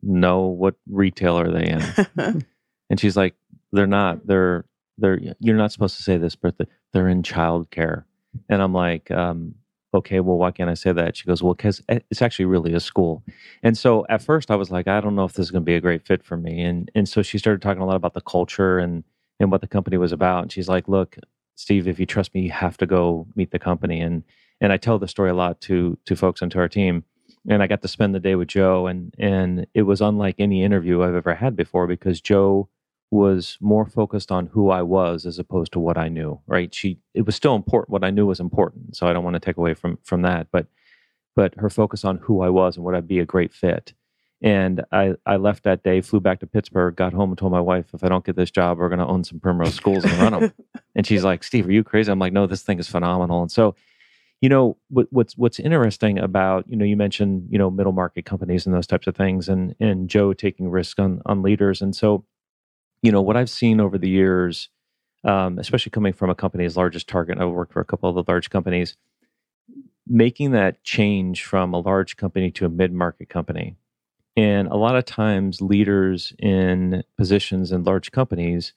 "No. 0.01 0.41
what 0.45 0.75
retail 0.89 1.37
are 1.37 1.51
they 1.51 1.67
in? 1.67 2.45
and 2.93 2.99
she's 2.99 3.17
like, 3.17 3.34
they're 3.71 3.88
not. 3.88 4.27
They're 4.27 4.65
they're 4.99 5.19
you're 5.39 5.58
not 5.58 5.71
supposed 5.71 5.97
to 5.97 6.03
say 6.03 6.17
this, 6.17 6.36
but 6.36 6.53
they're 6.93 7.10
in 7.10 7.23
childcare. 7.23 8.03
And 8.49 8.62
I'm 8.62 8.71
like, 8.71 9.10
um, 9.10 9.56
okay, 9.95 10.19
well, 10.19 10.38
why 10.38 10.51
can't 10.51 10.69
I 10.69 10.75
say 10.75 10.91
that? 10.91 11.17
She 11.17 11.25
goes, 11.25 11.41
well, 11.41 11.56
because 11.56 11.82
it's 11.89 12.21
actually 12.21 12.45
really 12.45 12.75
a 12.75 12.79
school. 12.79 13.23
And 13.63 13.75
so 13.75 14.06
at 14.10 14.21
first 14.21 14.51
I 14.51 14.56
was 14.56 14.69
like, 14.69 14.88
I 14.88 15.01
don't 15.01 15.15
know 15.15 15.25
if 15.25 15.34
this 15.34 15.47
is 15.47 15.49
going 15.49 15.63
to 15.63 15.65
be 15.65 15.73
a 15.73 15.82
great 15.82 16.06
fit 16.06 16.23
for 16.23 16.38
me. 16.38 16.62
And 16.62 16.91
and 16.93 17.10
so 17.10 17.23
she 17.23 17.39
started 17.39 17.63
talking 17.63 17.82
a 17.82 17.86
lot 17.88 17.95
about 17.95 18.13
the 18.13 18.21
culture 18.21 18.77
and 18.77 19.03
and 19.39 19.49
what 19.49 19.62
the 19.62 19.67
company 19.67 19.97
was 19.97 20.12
about. 20.12 20.43
And 20.43 20.51
she's 20.51 20.69
like, 20.69 20.88
look, 20.88 21.17
Steve, 21.56 21.88
if 21.88 21.99
you 21.99 22.06
trust 22.06 22.36
me, 22.36 22.41
you 22.41 22.51
have 22.51 22.77
to 22.77 22.86
go 22.86 23.25
meet 23.36 23.49
the 23.49 23.58
company. 23.58 24.01
And 24.01 24.23
and 24.62 24.71
I 24.71 24.77
tell 24.77 24.99
the 24.99 25.08
story 25.08 25.32
a 25.32 25.34
lot 25.34 25.62
to 25.62 25.97
to 26.06 26.15
folks 26.15 26.43
and 26.43 26.51
to 26.51 26.60
our 26.60 26.69
team. 26.69 27.06
And 27.49 27.63
I 27.63 27.65
got 27.65 27.82
to 27.82 27.88
spend 27.88 28.13
the 28.13 28.19
day 28.19 28.36
with 28.36 28.49
Jo, 28.49 28.86
and 28.86 29.15
and 29.17 29.65
it 29.73 29.82
was 29.82 29.99
unlike 29.99 30.36
any 30.38 30.62
interview 30.63 31.01
I've 31.01 31.15
ever 31.15 31.34
had 31.34 31.56
before 31.56 31.88
because 31.88 32.21
Jo 32.21 32.69
was 33.13 33.58
more 33.62 33.86
focused 33.86 34.32
on 34.32 34.47
who 34.47 34.69
I 34.69 34.82
was 34.82 35.26
as 35.26 35.39
opposed 35.39 35.71
to 35.73 35.80
what 35.80 35.97
I 35.97 36.10
knew. 36.10 36.39
Right? 36.47 36.73
She 36.73 36.99
it 37.13 37.26
was 37.26 37.36
still 37.36 37.56
important. 37.56 37.91
What 37.91 38.04
I 38.04 38.12
knew 38.12 38.26
was 38.26 38.39
important, 38.39 38.95
so 38.95 39.08
I 39.08 39.13
don't 39.13 39.23
want 39.23 39.36
to 39.36 39.39
take 39.39 39.58
away 39.58 39.73
from 39.73 39.97
from 40.04 40.23
that. 40.23 40.47
But 40.52 40.67
but 41.36 41.56
her 41.56 41.69
focus 41.69 42.06
on 42.06 42.17
who 42.17 42.41
I 42.41 42.49
was 42.49 42.76
and 42.76 42.86
would 42.86 42.95
I 42.95 43.02
be 43.02 43.19
a 43.19 43.26
great 43.26 43.54
fit. 43.54 43.93
And 44.41 44.84
I, 44.91 45.13
I 45.26 45.38
left 45.38 45.63
that 45.63 45.84
day, 45.84 46.02
flew 46.02 46.19
back 46.19 46.41
to 46.41 46.47
Pittsburgh, 46.47 46.97
got 46.97 47.13
home 47.13 47.30
and 47.30 47.38
told 47.38 47.54
my 47.54 47.62
wife, 47.62 47.86
if 47.93 48.04
I 48.04 48.10
don't 48.10 48.26
get 48.26 48.36
this 48.36 48.52
job, 48.52 48.78
we're 48.78 48.89
going 48.89 48.99
to 48.99 49.08
own 49.08 49.23
some 49.23 49.39
Primrose 49.39 49.73
schools 49.73 50.04
and 50.04 50.13
run 50.15 50.34
them. 50.34 50.54
and 50.95 51.08
she's 51.08 51.23
like, 51.23 51.45
Steve, 51.45 51.65
are 51.65 51.71
you 51.71 51.82
crazy? 51.82 52.12
I'm 52.12 52.19
like, 52.19 52.34
no, 52.34 52.45
this 52.45 52.62
thing 52.62 52.78
is 52.78 52.89
phenomenal. 52.89 53.41
And 53.41 53.49
so, 53.49 53.73
you 54.41 54.49
know, 54.49 54.76
what, 54.89 55.08
what's 55.12 55.38
what's 55.38 55.62
interesting 55.62 56.19
about, 56.19 56.65
you 56.67 56.76
know, 56.76 56.84
you 56.84 56.97
mentioned, 56.97 57.47
you 57.49 57.58
know, 57.58 57.71
middle 57.71 57.93
market 57.93 58.26
companies 58.26 58.65
and 58.65 58.76
those 58.76 58.86
types 58.86 59.08
of 59.08 59.15
things, 59.15 59.47
and 59.47 59.73
and 59.80 60.10
Jo 60.10 60.34
taking 60.34 60.69
risk 60.69 60.99
on 60.99 61.21
on 61.26 61.41
leaders. 61.41 61.82
And 61.82 61.95
so, 61.95 62.26
you 63.03 63.11
know, 63.11 63.21
what 63.21 63.37
I've 63.37 63.49
seen 63.49 63.79
over 63.79 63.99
the 63.99 64.09
years, 64.09 64.69
um, 65.25 65.59
especially 65.59 65.91
coming 65.91 66.13
from 66.13 66.31
a 66.31 66.35
company 66.35 66.65
as 66.65 66.77
large 66.77 66.95
as 66.95 67.03
Target, 67.03 67.37
I've 67.37 67.49
worked 67.49 67.73
for 67.73 67.81
a 67.81 67.85
couple 67.85 68.09
of 68.09 68.15
the 68.15 68.31
large 68.31 68.49
companies, 68.49 68.95
making 70.07 70.51
that 70.51 70.83
change 70.83 71.43
from 71.43 71.73
a 71.73 71.79
large 71.79 72.15
company 72.15 72.49
to 72.51 72.65
a 72.65 72.69
mid 72.69 72.93
market 72.93 73.29
company. 73.29 73.75
And 74.35 74.69
a 74.69 74.75
lot 74.77 74.95
of 74.95 75.05
times, 75.05 75.61
leaders 75.61 76.33
in 76.39 77.03
positions 77.17 77.71
in 77.71 77.83
large 77.83 78.11
companies 78.11 78.73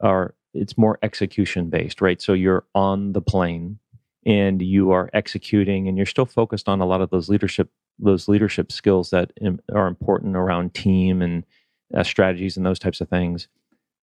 are 0.00 0.34
it's 0.52 0.76
more 0.76 0.98
execution 1.02 1.70
based, 1.70 2.00
right? 2.00 2.20
So 2.20 2.32
you're 2.34 2.66
on 2.74 3.12
the 3.12 3.22
plane 3.22 3.78
and 4.26 4.60
you 4.60 4.90
are 4.90 5.08
executing, 5.14 5.88
and 5.88 5.96
you're 5.96 6.06
still 6.06 6.26
focused 6.26 6.68
on 6.68 6.80
a 6.80 6.86
lot 6.86 7.00
of 7.00 7.10
those 7.10 7.28
leadership 7.30 7.70
those 7.98 8.28
leadership 8.28 8.72
skills 8.72 9.10
that 9.10 9.32
are 9.74 9.86
important 9.86 10.36
around 10.36 10.74
team 10.74 11.22
and 11.22 11.44
uh, 11.94 12.02
strategies 12.02 12.56
and 12.56 12.64
those 12.64 12.78
types 12.78 13.00
of 13.00 13.08
things 13.08 13.48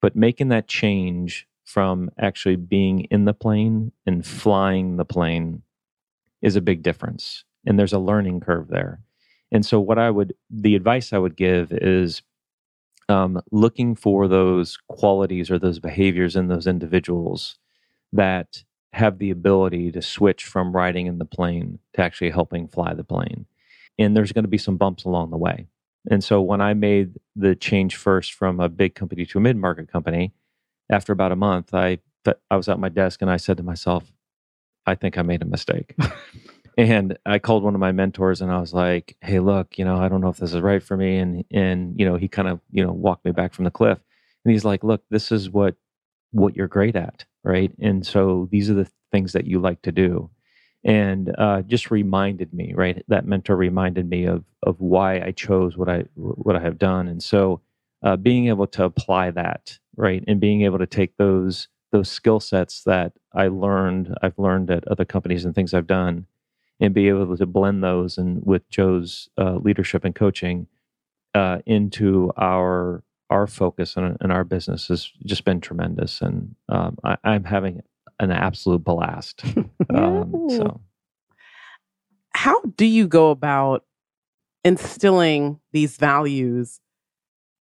but 0.02 0.16
making 0.16 0.50
that 0.50 0.68
change 0.68 1.48
from 1.66 2.10
actually 2.18 2.56
being 2.56 3.02
in 3.12 3.26
the 3.26 3.34
plane 3.34 3.92
and 4.06 4.26
flying 4.26 4.98
the 4.98 5.06
plane 5.06 5.64
is 6.42 6.56
a 6.56 6.62
big 6.62 6.82
difference. 6.82 7.44
And 7.66 7.78
there's 7.78 7.94
a 7.94 8.00
learning 8.00 8.40
curve 8.40 8.70
there. 8.70 9.02
And 9.52 9.66
so, 9.66 9.80
what 9.80 9.98
I 9.98 10.10
would, 10.10 10.34
the 10.50 10.76
advice 10.76 11.12
I 11.12 11.18
would 11.18 11.36
give 11.36 11.72
is 11.72 12.22
um, 13.10 13.42
looking 13.52 13.96
for 13.96 14.28
those 14.28 14.78
qualities 14.88 15.50
or 15.50 15.60
those 15.60 15.80
behaviors 15.80 16.36
in 16.36 16.48
those 16.48 16.68
individuals 16.68 17.58
that 18.14 18.64
have 18.94 19.20
the 19.20 19.32
ability 19.32 19.92
to 19.92 20.02
switch 20.02 20.46
from 20.46 20.76
riding 20.76 21.08
in 21.08 21.18
the 21.18 21.26
plane 21.26 21.80
to 21.94 22.02
actually 22.02 22.32
helping 22.32 22.68
fly 22.68 22.94
the 22.94 23.04
plane. 23.04 23.46
And 24.00 24.16
there's 24.16 24.32
going 24.32 24.44
to 24.44 24.50
be 24.50 24.58
some 24.58 24.78
bumps 24.78 25.04
along 25.04 25.32
the 25.32 25.38
way. 25.38 25.68
And 26.10 26.24
so 26.24 26.42
when 26.42 26.62
I 26.62 26.74
made 26.74 27.20
the 27.36 27.56
change 27.56 27.96
first 27.96 28.34
from 28.34 28.60
a 28.60 28.70
big 28.70 28.96
company 28.96 29.26
to 29.26 29.38
a 29.38 29.42
mid 29.42 29.58
market 29.58 29.92
company, 29.92 30.34
after 30.90 31.12
about 31.12 31.32
a 31.32 31.36
month, 31.36 31.74
I 31.74 32.00
I 32.52 32.58
was 32.58 32.68
at 32.68 32.80
my 32.80 32.90
desk 32.90 33.22
and 33.22 33.32
I 33.32 33.38
said 33.38 33.58
to 33.58 33.64
myself, 33.64 34.12
I 34.86 34.96
think 34.96 35.18
I 35.18 35.22
made 35.22 35.42
a 35.42 35.46
mistake. 35.46 35.96
and 36.78 37.18
I 37.26 37.40
called 37.40 37.64
one 37.64 37.74
of 37.74 37.80
my 37.80 37.92
mentors 37.92 38.42
and 38.42 38.52
I 38.52 38.60
was 38.60 38.74
like, 38.74 39.16
"Hey, 39.22 39.40
look, 39.40 39.78
you 39.78 39.86
know, 39.86 39.98
I 39.98 40.10
don't 40.10 40.22
know 40.22 40.30
if 40.30 40.38
this 40.38 40.54
is 40.54 40.62
right 40.62 40.84
for 40.84 40.98
me." 40.98 41.18
And 41.18 41.46
and 41.52 42.00
you 42.00 42.06
know, 42.06 42.16
he 42.16 42.28
kind 42.28 42.48
of 42.48 42.60
you 42.72 42.84
know 42.86 42.92
walked 42.92 43.26
me 43.26 43.32
back 43.32 43.54
from 43.54 43.66
the 43.66 43.72
cliff. 43.72 44.00
And 44.46 44.52
he's 44.54 44.66
like, 44.66 44.84
"Look, 44.84 45.04
this 45.10 45.32
is 45.32 45.50
what 45.50 45.76
what 46.32 46.56
you're 46.56 46.68
great 46.68 46.96
at, 46.96 47.26
right? 47.44 47.72
And 47.80 48.06
so 48.06 48.48
these 48.52 48.70
are 48.70 48.74
the 48.74 48.90
things 49.12 49.34
that 49.34 49.46
you 49.46 49.60
like 49.60 49.82
to 49.84 49.92
do." 49.92 50.30
And 50.88 51.36
uh, 51.38 51.64
just 51.64 51.92
reminded 51.92 52.54
me 52.54 52.74
right? 52.76 53.04
That 53.10 53.28
mentor 53.28 53.58
reminded 53.58 54.10
me 54.10 54.26
of 54.26 54.46
of 54.64 54.82
why 54.82 55.22
i 55.22 55.32
chose 55.34 55.78
what 55.78 55.90
i 55.90 56.06
what 56.16 56.58
i 56.58 56.62
have 56.62 56.80
done. 56.80 57.10
And 57.10 57.24
so 57.24 57.62
uh, 58.04 58.18
being 58.18 58.50
able 58.50 58.68
to 58.68 58.86
apply 58.86 59.32
that 59.32 59.80
right 59.98 60.24
and 60.28 60.42
being 60.42 60.64
able 60.64 60.80
to 60.80 60.88
take 60.88 61.18
those 61.18 61.70
those 61.94 62.10
skill 62.10 62.40
sets 62.40 62.84
that 62.86 63.14
i 63.36 63.48
learned 63.48 64.16
i've 64.24 64.40
learned 64.40 64.72
at 64.72 64.88
other 64.88 65.06
companies 65.06 65.46
and 65.46 65.56
things 65.56 65.74
i've 65.74 65.88
done 65.88 66.28
and 66.80 66.94
be 66.94 67.10
able 67.10 67.38
to 67.38 67.46
blend 67.48 67.84
those 67.84 68.18
and 68.18 68.46
with 68.46 68.70
jo's 68.70 69.30
uh, 69.40 69.56
leadership 69.58 70.06
and 70.06 70.16
coaching 70.16 70.68
uh, 71.36 71.60
into 71.66 72.32
our 72.38 73.04
our 73.30 73.48
focus 73.48 73.96
and, 73.96 74.18
and, 74.22 74.32
our 74.32 74.44
business 74.44 74.88
has 74.90 75.12
just 75.26 75.46
been 75.46 75.62
tremendous. 75.62 76.22
And 76.22 76.56
um, 76.70 76.98
I, 77.04 77.18
i'm 77.24 77.46
having 77.46 77.82
an 78.20 78.32
absolute 78.32 78.84
blast. 78.84 79.44
um, 79.94 80.48
so, 80.50 80.82
how 82.32 82.62
do 82.76 82.86
you 82.86 83.08
go 83.08 83.32
about 83.32 83.84
instilling 84.64 85.60
these 85.72 85.98
values 85.98 86.80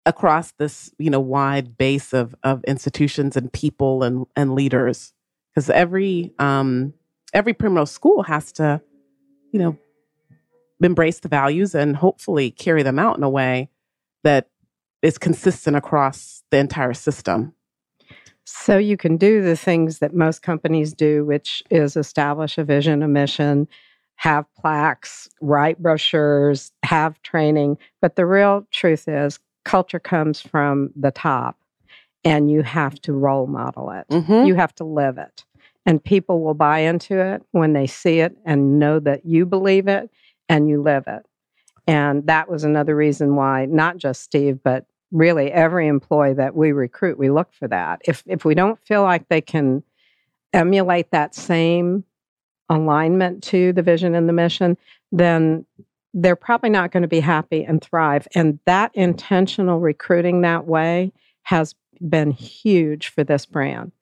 across 0.07 0.53
this, 0.53 0.93
you 0.99 1.11
know, 1.11 1.21
wide 1.21 1.77
base 1.77 2.13
of 2.13 2.35
of 2.43 2.65
institutions 2.65 3.37
and 3.37 3.53
people 3.53 4.03
and 4.03 4.27
and 4.37 4.55
leaders? 4.55 5.13
Because 5.55 5.71
every 5.71 6.33
um, 6.39 6.95
every 7.33 7.55
Primrose 7.55 7.91
school 7.91 8.23
has 8.23 8.53
to, 8.53 8.81
you 9.53 9.59
know, 9.59 9.79
embrace 10.83 11.21
the 11.21 11.29
values 11.29 11.75
and 11.75 11.97
hopefully 11.97 12.51
carry 12.51 12.83
them 12.83 12.99
out 12.99 13.17
in 13.17 13.23
a 13.23 13.31
way 13.31 13.69
that 14.25 14.49
is 15.03 15.19
consistent 15.19 15.77
across 15.77 16.43
the 16.51 16.59
entire 16.59 16.95
system. 16.95 17.55
So 18.51 18.79
you 18.79 18.97
can 18.97 19.19
do 19.19 19.43
the 19.43 19.57
things 19.57 19.99
that 19.99 20.15
most 20.15 20.41
companies 20.41 20.95
do, 20.95 21.23
which 21.23 21.63
is 21.71 21.99
establish 21.99 22.57
a 22.57 22.65
vision, 22.65 23.03
a 23.03 23.09
mission, 23.09 23.69
have 24.17 24.47
plaques, 24.55 25.29
write 25.43 25.83
brochures, 25.83 26.73
have 26.83 27.21
training. 27.21 27.77
But 28.01 28.17
the 28.17 28.25
real 28.25 28.67
truth 28.71 29.07
is, 29.07 29.39
culture 29.67 30.01
comes 30.01 30.41
from 30.41 30.91
the 30.97 31.11
top, 31.11 31.59
and 32.25 32.51
you 32.51 32.63
have 32.63 32.99
to 33.03 33.13
role 33.13 33.47
model 33.47 33.91
it. 33.91 34.07
Mm-hmm. 34.09 34.47
You 34.47 34.55
have 34.55 34.75
to 34.77 34.85
live 34.85 35.19
it. 35.19 35.45
And 35.85 36.03
people 36.03 36.43
will 36.43 36.55
buy 36.55 36.79
into 36.79 37.21
it 37.21 37.43
when 37.51 37.75
they 37.75 37.87
see 37.87 38.21
it 38.21 38.35
and 38.47 38.79
know 38.79 38.99
that 38.99 39.27
you 39.27 39.45
believe 39.45 39.89
it 39.89 40.11
and 40.49 40.71
you 40.71 40.81
live 40.81 41.05
it. 41.07 41.27
And 41.87 42.27
that 42.27 42.51
was 42.51 42.65
another 42.65 42.97
reason 42.97 43.37
why 43.37 43.67
not 43.67 43.99
just 43.99 44.23
Steve, 44.23 44.61
but 44.65 44.87
really 45.11 45.51
every 45.51 45.89
employee 45.89 46.35
that 46.35 46.55
we 46.55 46.73
recruit, 46.73 47.19
we 47.19 47.31
look 47.31 47.53
for 47.53 47.69
that. 47.69 48.01
If 48.05 48.23
if 48.27 48.45
we 48.45 48.55
don't 48.55 48.79
feel 48.87 49.03
like 49.03 49.29
they 49.29 49.41
can 49.41 49.83
emulate 50.53 51.11
that 51.11 51.35
same 51.35 52.05
alignment 52.69 53.43
to 53.43 53.73
the 53.73 53.83
vision 53.83 54.15
and 54.15 54.29
the 54.29 54.33
mission, 54.33 54.77
then 55.13 55.65
they're 56.15 56.37
probably 56.37 56.71
not 56.71 56.91
going 56.91 57.03
to 57.03 57.09
be 57.09 57.21
happy 57.21 57.65
and 57.65 57.83
thrive. 57.83 58.27
And 58.35 58.59
that 58.67 58.91
intentional 58.95 59.79
recruiting 59.79 60.41
that 60.43 60.67
way 60.67 61.13
has 61.43 61.75
been 62.09 62.31
huge 62.31 63.09
for 63.09 63.25
this 63.25 63.47
brand. 63.47 63.93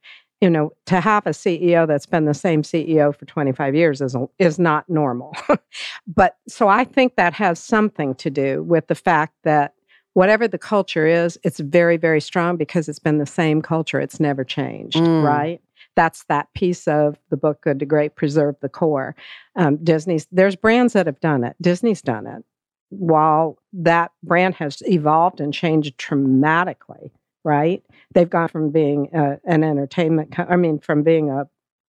You 0.41 0.51
know, 0.51 0.73
to 0.87 1.01
have 1.01 1.27
a 1.27 1.31
CEO 1.31 1.87
that's 1.87 2.05
been 2.05 2.27
the 2.27 2.35
same 2.35 2.63
CEO 2.63 3.17
for 3.17 3.25
25 3.25 3.75
years 3.75 4.03
is 4.03 4.15
is 4.39 4.59
not 4.59 4.89
normal. 4.89 5.35
but 6.07 6.37
so 6.47 6.69
I 6.69 6.85
think 6.85 7.17
that 7.17 7.33
has 7.33 7.59
something 7.59 8.15
to 8.17 8.29
do 8.29 8.63
with 8.63 8.87
the 8.89 8.95
fact 8.95 9.35
that 9.45 9.73
whatever 10.17 10.49
the 10.49 10.57
culture 10.57 11.07
is, 11.07 11.39
it's 11.45 11.61
very, 11.61 11.99
very 11.99 12.23
strong 12.23 12.57
because 12.57 12.89
it's 12.89 12.99
been 12.99 13.19
the 13.19 13.27
same 13.27 13.61
culture. 13.61 14.01
It's 14.01 14.19
never 14.19 14.45
changed, 14.45 14.97
mm. 14.97 15.23
right? 15.23 15.61
That's 15.95 16.25
that 16.31 16.51
piece 16.55 16.89
of 16.89 17.19
the 17.29 17.37
book, 17.37 17.61
Good 17.61 17.79
to 17.81 17.85
Great, 17.85 18.17
preserve 18.17 18.57
the 18.63 18.71
core. 18.71 19.15
Um, 19.57 19.77
Disney's, 19.77 20.27
there's 20.33 20.57
brands 20.57 20.95
that 20.95 21.05
have 21.05 21.21
done 21.21 21.45
it. 21.45 21.55
Disney's 21.61 22.01
done 22.01 22.27
it. 22.27 22.43
While 22.89 23.59
that 23.75 24.11
brand 24.23 24.55
has 24.55 24.83
evolved 24.87 25.39
and 25.39 25.53
changed 25.53 25.99
dramatically, 25.99 27.13
right? 27.45 27.83
They've 28.15 28.31
gone 28.31 28.49
from 28.49 28.71
being 28.71 29.15
uh, 29.15 29.37
an 29.45 29.63
entertainment, 29.63 30.33
co- 30.33 30.47
I 30.49 30.57
mean, 30.57 30.79
from 30.79 31.03
being 31.03 31.29
a 31.29 31.47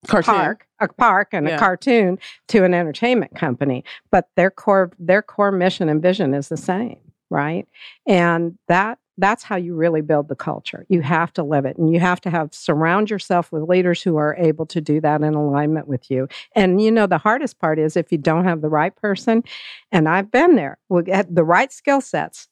cartoon. 0.09 0.35
park, 0.35 0.67
a 0.81 0.89
park 0.89 1.29
and 1.31 1.47
yeah. 1.47 1.55
a 1.55 1.59
cartoon 1.61 2.19
to 2.49 2.65
an 2.65 2.75
entertainment 2.75 3.37
company. 3.37 3.85
But 4.11 4.31
their 4.35 4.51
core, 4.51 4.91
their 4.99 5.23
core 5.23 5.53
mission 5.53 5.89
and 5.89 6.03
vision 6.03 6.35
is 6.35 6.49
the 6.49 6.57
same 6.57 6.99
right? 7.31 7.67
And 8.07 8.59
that 8.69 8.99
that's 9.19 9.43
how 9.43 9.57
you 9.57 9.75
really 9.75 10.03
build 10.03 10.29
the 10.29 10.37
culture. 10.37 10.85
You 10.89 11.01
have 11.01 11.33
to 11.35 11.43
live 11.43 11.65
it 11.65 11.79
and 11.79 11.91
you 11.91 11.99
have 12.01 12.21
to 12.23 12.31
have 12.31 12.53
surround 12.53 13.09
yourself 13.09 13.51
with 13.51 13.63
leaders 13.63 14.03
who 14.03 14.19
are 14.19 14.37
able 14.37 14.67
to 14.67 14.81
do 14.81 15.01
that 15.01 15.23
in 15.23 15.35
alignment 15.35 15.89
with 15.89 16.11
you. 16.11 16.29
And 16.55 16.83
you 16.83 16.91
know 16.91 17.07
the 17.07 17.17
hardest 17.17 17.59
part 17.59 17.79
is 17.79 17.97
if 17.97 18.13
you 18.13 18.19
don't 18.19 18.45
have 18.45 18.61
the 18.61 18.69
right 18.69 18.95
person 18.95 19.43
and 19.91 20.09
I've 20.09 20.31
been 20.31 20.57
there. 20.57 20.79
We'll 20.89 21.03
get 21.03 21.35
the 21.35 21.45
right 21.45 21.73
skill 21.73 22.01
sets 22.01 22.49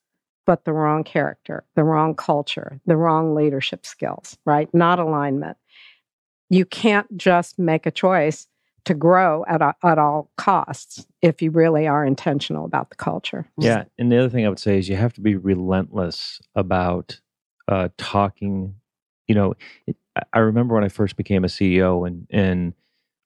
but 0.46 0.64
the 0.64 0.72
wrong 0.72 1.04
character, 1.04 1.64
the 1.74 1.84
wrong 1.84 2.14
culture, 2.14 2.80
the 2.86 2.96
wrong 2.96 3.34
leadership 3.34 3.86
skills, 3.86 4.36
right? 4.44 4.72
Not 4.74 4.98
alignment. 4.98 5.56
You 6.50 6.64
can't 6.64 7.16
just 7.16 7.58
make 7.58 7.86
a 7.86 7.90
choice 7.90 8.46
to 8.84 8.94
grow 8.94 9.44
at, 9.48 9.62
at 9.82 9.98
all 9.98 10.30
costs 10.36 11.06
if 11.22 11.40
you 11.40 11.50
really 11.50 11.86
are 11.86 12.04
intentional 12.04 12.64
about 12.64 12.90
the 12.90 12.96
culture. 12.96 13.48
Yeah. 13.58 13.84
And 13.98 14.12
the 14.12 14.18
other 14.18 14.28
thing 14.28 14.44
I 14.44 14.48
would 14.48 14.58
say 14.58 14.78
is 14.78 14.88
you 14.88 14.96
have 14.96 15.14
to 15.14 15.20
be 15.20 15.36
relentless 15.36 16.40
about 16.54 17.20
uh, 17.68 17.88
talking. 17.96 18.74
You 19.26 19.34
know, 19.34 19.54
it, 19.86 19.96
I 20.32 20.40
remember 20.40 20.74
when 20.74 20.84
I 20.84 20.88
first 20.88 21.16
became 21.16 21.44
a 21.44 21.48
CEO 21.48 22.06
and, 22.06 22.26
and 22.30 22.74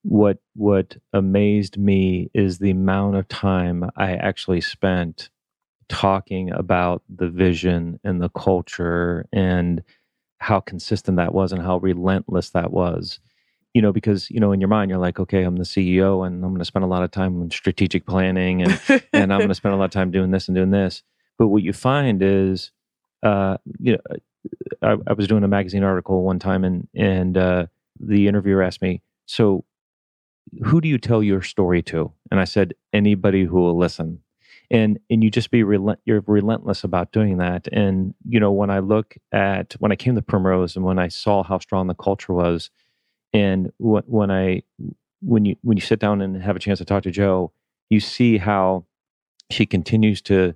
what 0.02 0.38
what 0.54 0.96
amazed 1.12 1.76
me 1.76 2.30
is 2.32 2.58
the 2.58 2.70
amount 2.70 3.16
of 3.16 3.28
time 3.28 3.90
I 3.96 4.12
actually 4.12 4.60
spent 4.60 5.28
talking 5.88 6.50
about 6.52 7.02
the 7.08 7.28
vision 7.28 7.98
and 8.04 8.22
the 8.22 8.28
culture 8.28 9.26
and 9.32 9.82
how 10.38 10.60
consistent 10.60 11.16
that 11.16 11.34
was 11.34 11.52
and 11.52 11.62
how 11.62 11.78
relentless 11.78 12.50
that 12.50 12.70
was 12.70 13.18
you 13.78 13.82
know 13.82 13.92
because 13.92 14.28
you 14.28 14.40
know 14.40 14.50
in 14.50 14.60
your 14.60 14.68
mind 14.68 14.90
you're 14.90 14.98
like 14.98 15.20
okay 15.20 15.44
i'm 15.44 15.54
the 15.54 15.62
ceo 15.62 16.26
and 16.26 16.44
i'm 16.44 16.50
going 16.50 16.58
to 16.58 16.64
spend 16.64 16.84
a 16.84 16.88
lot 16.88 17.04
of 17.04 17.12
time 17.12 17.40
on 17.40 17.48
strategic 17.48 18.06
planning 18.06 18.60
and 18.60 18.80
and 19.12 19.32
i'm 19.32 19.38
going 19.38 19.48
to 19.48 19.54
spend 19.54 19.72
a 19.72 19.78
lot 19.78 19.84
of 19.84 19.92
time 19.92 20.10
doing 20.10 20.32
this 20.32 20.48
and 20.48 20.56
doing 20.56 20.72
this. 20.72 21.04
But 21.38 21.46
what 21.46 21.62
you 21.62 21.72
find 21.72 22.20
is 22.20 22.72
uh 23.22 23.58
you 23.78 23.92
know 23.92 24.18
I, 24.82 24.96
I 25.06 25.12
was 25.12 25.28
doing 25.28 25.44
a 25.44 25.48
magazine 25.48 25.84
article 25.84 26.24
one 26.24 26.40
time 26.40 26.64
and 26.64 26.88
and 26.92 27.38
uh 27.38 27.66
the 28.00 28.26
interviewer 28.26 28.64
asked 28.64 28.82
me 28.82 29.00
so 29.26 29.64
who 30.64 30.80
do 30.80 30.88
you 30.88 30.98
tell 30.98 31.22
your 31.22 31.42
story 31.42 31.80
to? 31.82 32.12
And 32.32 32.40
i 32.40 32.44
said 32.44 32.74
anybody 32.92 33.44
who 33.44 33.60
will 33.60 33.78
listen. 33.78 34.22
And 34.72 34.98
and 35.08 35.22
you 35.22 35.30
just 35.30 35.52
be 35.52 35.62
relent 35.62 36.00
you're 36.04 36.24
relentless 36.26 36.82
about 36.82 37.12
doing 37.12 37.38
that. 37.38 37.68
And 37.70 38.14
you 38.28 38.40
know 38.40 38.50
when 38.50 38.70
i 38.70 38.80
look 38.80 39.16
at 39.30 39.76
when 39.78 39.92
i 39.92 39.96
came 39.96 40.16
to 40.16 40.22
primrose 40.22 40.74
and 40.74 40.84
when 40.84 40.98
i 40.98 41.06
saw 41.06 41.44
how 41.44 41.58
strong 41.60 41.86
the 41.86 41.94
culture 41.94 42.32
was 42.32 42.70
and 43.32 43.72
w- 43.80 44.02
when 44.06 44.30
i 44.30 44.62
when 45.20 45.44
you 45.44 45.56
when 45.62 45.76
you 45.76 45.80
sit 45.82 45.98
down 45.98 46.20
and 46.20 46.40
have 46.42 46.56
a 46.56 46.60
chance 46.60 46.78
to 46.78 46.84
talk 46.84 47.02
to 47.02 47.10
Jo, 47.10 47.52
you 47.90 48.00
see 48.00 48.38
how 48.38 48.84
she 49.50 49.66
continues 49.66 50.20
to 50.22 50.54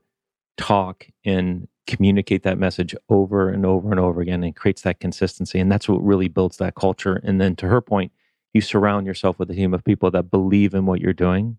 talk 0.57 1.07
and 1.25 1.67
communicate 1.87 2.45
that 2.45 2.59
message 2.59 2.95
over 3.09 3.49
and 3.49 3.67
over 3.67 3.91
and 3.91 3.99
over 3.99 4.21
again 4.21 4.45
and 4.45 4.55
creates 4.55 4.83
that 4.83 5.01
consistency 5.01 5.59
and 5.59 5.73
that's 5.73 5.89
what 5.89 5.99
really 5.99 6.29
builds 6.29 6.59
that 6.59 6.77
culture 6.77 7.21
and 7.25 7.41
then 7.41 7.57
to 7.57 7.67
her 7.67 7.81
point 7.81 8.13
you 8.53 8.61
surround 8.61 9.05
yourself 9.05 9.39
with 9.39 9.51
a 9.51 9.55
team 9.55 9.75
of 9.75 9.83
people 9.83 10.11
that 10.11 10.31
believe 10.31 10.75
in 10.75 10.87
what 10.87 11.01
you're 11.01 11.13
doing 11.13 11.59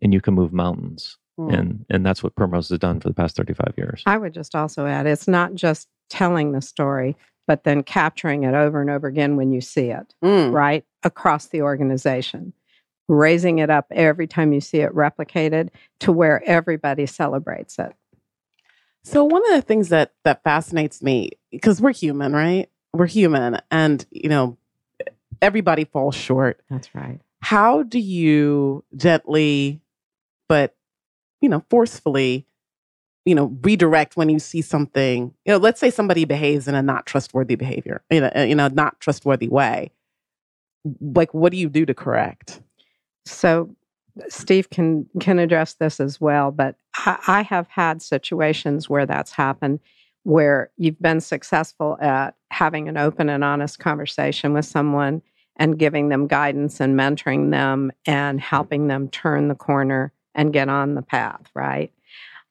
and 0.00 0.14
you 0.14 0.20
can 0.20 0.34
move 0.34 0.52
mountains 0.52 1.18
Mm. 1.38 1.58
And 1.58 1.86
and 1.90 2.06
that's 2.06 2.22
what 2.22 2.34
Primrose 2.36 2.68
has 2.68 2.78
done 2.78 3.00
for 3.00 3.08
the 3.08 3.14
past 3.14 3.36
35 3.36 3.74
years. 3.76 4.02
I 4.06 4.16
would 4.16 4.32
just 4.32 4.54
also 4.54 4.86
add 4.86 5.06
it's 5.06 5.26
not 5.26 5.54
just 5.54 5.88
telling 6.08 6.52
the 6.52 6.62
story, 6.62 7.16
but 7.46 7.64
then 7.64 7.82
capturing 7.82 8.44
it 8.44 8.54
over 8.54 8.80
and 8.80 8.90
over 8.90 9.06
again 9.06 9.36
when 9.36 9.52
you 9.52 9.60
see 9.60 9.90
it, 9.90 10.14
mm. 10.22 10.52
right? 10.52 10.84
Across 11.02 11.46
the 11.46 11.62
organization. 11.62 12.52
Raising 13.06 13.58
it 13.58 13.68
up 13.68 13.86
every 13.90 14.26
time 14.26 14.54
you 14.54 14.62
see 14.62 14.78
it 14.78 14.94
replicated 14.94 15.68
to 16.00 16.10
where 16.10 16.42
everybody 16.46 17.04
celebrates 17.04 17.78
it. 17.78 17.92
So 19.02 19.24
one 19.24 19.42
of 19.44 19.52
the 19.52 19.62
things 19.62 19.90
that 19.90 20.12
that 20.24 20.42
fascinates 20.42 21.02
me 21.02 21.32
because 21.50 21.82
we're 21.82 21.92
human, 21.92 22.32
right? 22.32 22.70
We're 22.94 23.06
human 23.06 23.60
and 23.70 24.06
you 24.10 24.30
know 24.30 24.56
everybody 25.42 25.84
falls 25.84 26.14
short. 26.14 26.62
That's 26.70 26.94
right. 26.94 27.20
How 27.40 27.82
do 27.82 27.98
you 27.98 28.84
gently 28.96 29.82
but 30.48 30.74
you 31.40 31.48
know, 31.50 31.62
forcefully, 31.68 32.46
you 33.24 33.34
know, 33.34 33.56
redirect 33.62 34.16
when 34.16 34.28
you 34.28 34.38
see 34.38 34.60
something. 34.60 35.34
You 35.44 35.52
know, 35.52 35.58
let's 35.58 35.80
say 35.80 35.90
somebody 35.90 36.24
behaves 36.24 36.68
in 36.68 36.74
a 36.74 36.82
not 36.82 37.06
trustworthy 37.06 37.54
behavior, 37.54 38.02
in 38.10 38.24
a, 38.24 38.44
in 38.44 38.60
a 38.60 38.68
not 38.68 39.00
trustworthy 39.00 39.48
way. 39.48 39.90
Like, 41.00 41.32
what 41.32 41.50
do 41.50 41.58
you 41.58 41.68
do 41.68 41.86
to 41.86 41.94
correct? 41.94 42.60
So, 43.24 43.74
Steve 44.28 44.70
can 44.70 45.08
can 45.18 45.38
address 45.38 45.74
this 45.74 45.98
as 45.98 46.20
well, 46.20 46.52
but 46.52 46.76
I, 46.96 47.18
I 47.26 47.42
have 47.42 47.66
had 47.68 48.00
situations 48.00 48.88
where 48.88 49.06
that's 49.06 49.32
happened, 49.32 49.80
where 50.22 50.70
you've 50.76 51.00
been 51.00 51.20
successful 51.20 51.98
at 52.00 52.36
having 52.50 52.88
an 52.88 52.96
open 52.96 53.28
and 53.28 53.42
honest 53.42 53.78
conversation 53.80 54.52
with 54.52 54.66
someone 54.66 55.22
and 55.56 55.78
giving 55.78 56.10
them 56.10 56.26
guidance 56.26 56.80
and 56.80 56.98
mentoring 56.98 57.50
them 57.50 57.90
and 58.06 58.40
helping 58.40 58.86
them 58.88 59.08
turn 59.08 59.48
the 59.48 59.54
corner 59.54 60.12
and 60.34 60.52
get 60.52 60.68
on 60.68 60.94
the 60.94 61.02
path, 61.02 61.42
right? 61.54 61.92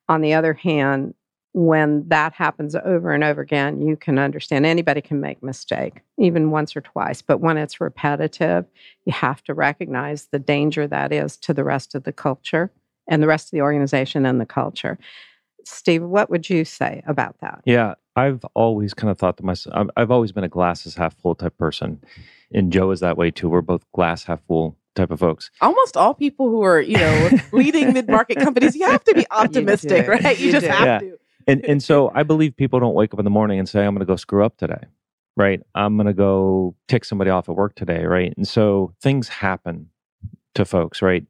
On 0.09 0.21
the 0.21 0.33
other 0.33 0.53
hand, 0.53 1.13
when 1.53 2.07
that 2.09 2.33
happens 2.33 2.75
over 2.75 3.11
and 3.11 3.23
over 3.23 3.41
again, 3.41 3.81
you 3.81 3.95
can 3.95 4.17
understand 4.17 4.65
anybody 4.65 5.01
can 5.01 5.19
make 5.19 5.43
mistake, 5.43 6.01
even 6.17 6.49
once 6.49 6.75
or 6.75 6.81
twice. 6.81 7.21
But 7.21 7.41
when 7.41 7.57
it's 7.57 7.79
repetitive, 7.79 8.65
you 9.05 9.13
have 9.13 9.43
to 9.43 9.53
recognize 9.53 10.27
the 10.31 10.39
danger 10.39 10.87
that 10.87 11.11
is 11.11 11.37
to 11.37 11.53
the 11.53 11.63
rest 11.63 11.93
of 11.93 12.03
the 12.03 12.11
culture 12.11 12.71
and 13.07 13.21
the 13.21 13.27
rest 13.27 13.47
of 13.47 13.51
the 13.51 13.61
organization 13.61 14.25
and 14.25 14.41
the 14.41 14.45
culture. 14.45 14.97
Steve, 15.63 16.03
what 16.03 16.29
would 16.29 16.49
you 16.49 16.65
say 16.65 17.03
about 17.05 17.39
that? 17.41 17.61
Yeah, 17.65 17.93
I've 18.15 18.43
always 18.55 18.93
kind 18.93 19.11
of 19.11 19.17
thought 19.17 19.37
to 19.37 19.45
myself, 19.45 19.89
I've 19.95 20.11
always 20.11 20.31
been 20.31 20.43
a 20.43 20.49
glasses 20.49 20.95
half 20.95 21.15
full 21.17 21.35
type 21.35 21.57
person. 21.57 22.03
And 22.51 22.71
Jo 22.71 22.91
is 22.91 22.99
that 22.99 23.17
way 23.17 23.31
too. 23.31 23.49
We're 23.49 23.61
both 23.61 23.89
glass 23.91 24.23
half 24.23 24.41
full 24.47 24.75
type 24.95 25.11
of 25.11 25.19
folks. 25.19 25.51
Almost 25.61 25.97
all 25.97 26.13
people 26.13 26.49
who 26.49 26.63
are, 26.63 26.81
you 26.81 26.97
know, 26.97 27.29
leading 27.51 27.93
mid 27.93 28.07
market 28.07 28.37
companies, 28.37 28.75
you 28.75 28.85
have 28.85 29.03
to 29.05 29.13
be 29.13 29.25
optimistic, 29.31 30.05
you 30.05 30.11
right? 30.11 30.39
You, 30.39 30.47
you 30.47 30.51
just 30.51 30.65
do. 30.65 30.71
have 30.71 30.85
yeah. 30.85 30.99
to. 30.99 31.19
And 31.47 31.65
and 31.65 31.83
so 31.83 32.11
I 32.13 32.23
believe 32.23 32.55
people 32.55 32.79
don't 32.79 32.93
wake 32.93 33.13
up 33.13 33.19
in 33.19 33.25
the 33.25 33.31
morning 33.31 33.59
and 33.59 33.67
say, 33.67 33.85
I'm 33.85 33.93
gonna 33.93 34.05
go 34.05 34.15
screw 34.15 34.45
up 34.45 34.57
today. 34.57 34.85
Right. 35.35 35.61
I'm 35.75 35.97
gonna 35.97 36.13
go 36.13 36.75
tick 36.87 37.05
somebody 37.05 37.31
off 37.31 37.49
at 37.49 37.55
work 37.55 37.75
today, 37.75 38.05
right? 38.05 38.33
And 38.37 38.47
so 38.47 38.93
things 39.01 39.27
happen 39.27 39.89
to 40.55 40.65
folks, 40.65 41.01
right? 41.01 41.25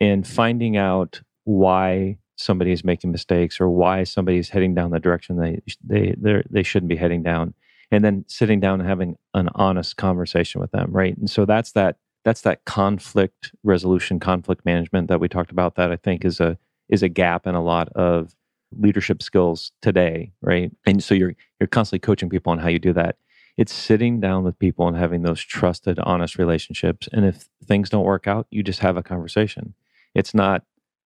And 0.00 0.26
finding 0.26 0.76
out 0.76 1.20
why 1.44 2.18
somebody 2.36 2.72
is 2.72 2.84
making 2.84 3.12
mistakes 3.12 3.60
or 3.60 3.68
why 3.68 4.04
somebody 4.04 4.38
is 4.38 4.48
heading 4.48 4.74
down 4.74 4.90
the 4.90 4.98
direction 4.98 5.36
they 5.36 5.60
they 5.84 6.42
they 6.50 6.62
shouldn't 6.62 6.88
be 6.88 6.96
heading 6.96 7.22
down 7.22 7.54
and 7.90 8.04
then 8.04 8.24
sitting 8.26 8.58
down 8.58 8.80
and 8.80 8.88
having 8.88 9.16
an 9.34 9.48
honest 9.54 9.96
conversation 9.96 10.60
with 10.60 10.70
them 10.72 10.90
right 10.90 11.16
and 11.16 11.30
so 11.30 11.44
that's 11.44 11.72
that 11.72 11.96
that's 12.24 12.40
that 12.42 12.64
conflict 12.64 13.52
resolution, 13.62 14.18
conflict 14.18 14.64
management 14.64 15.08
that 15.08 15.20
we 15.20 15.28
talked 15.28 15.50
about. 15.50 15.76
That 15.76 15.92
I 15.92 15.96
think 15.96 16.24
is 16.24 16.40
a 16.40 16.58
is 16.88 17.02
a 17.02 17.08
gap 17.08 17.46
in 17.46 17.54
a 17.54 17.62
lot 17.62 17.88
of 17.90 18.34
leadership 18.76 19.22
skills 19.22 19.72
today, 19.82 20.32
right? 20.40 20.72
And 20.86 21.02
so 21.02 21.14
you're 21.14 21.34
you're 21.60 21.66
constantly 21.66 22.00
coaching 22.00 22.30
people 22.30 22.52
on 22.52 22.58
how 22.58 22.68
you 22.68 22.78
do 22.78 22.92
that. 22.94 23.16
It's 23.56 23.72
sitting 23.72 24.18
down 24.20 24.42
with 24.42 24.58
people 24.58 24.88
and 24.88 24.96
having 24.96 25.22
those 25.22 25.40
trusted, 25.40 25.98
honest 26.00 26.38
relationships. 26.38 27.08
And 27.12 27.24
if 27.24 27.48
things 27.64 27.88
don't 27.88 28.04
work 28.04 28.26
out, 28.26 28.46
you 28.50 28.64
just 28.64 28.80
have 28.80 28.96
a 28.96 29.02
conversation. 29.02 29.74
It's 30.14 30.34
not 30.34 30.64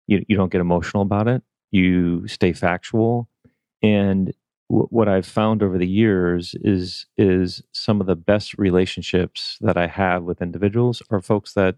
you 0.07 0.23
you 0.27 0.37
don't 0.37 0.51
get 0.51 0.61
emotional 0.61 1.03
about 1.03 1.27
it. 1.27 1.43
You 1.71 2.27
stay 2.27 2.53
factual 2.53 3.27
and 3.81 4.33
what 4.69 5.07
I've 5.07 5.25
found 5.25 5.63
over 5.63 5.77
the 5.77 5.87
years 5.87 6.55
is 6.61 7.07
is 7.17 7.63
some 7.71 7.99
of 7.99 8.07
the 8.07 8.15
best 8.15 8.53
relationships 8.57 9.57
that 9.61 9.77
I 9.77 9.87
have 9.87 10.23
with 10.23 10.43
individuals 10.43 11.01
are 11.09 11.21
folks 11.21 11.53
that 11.53 11.75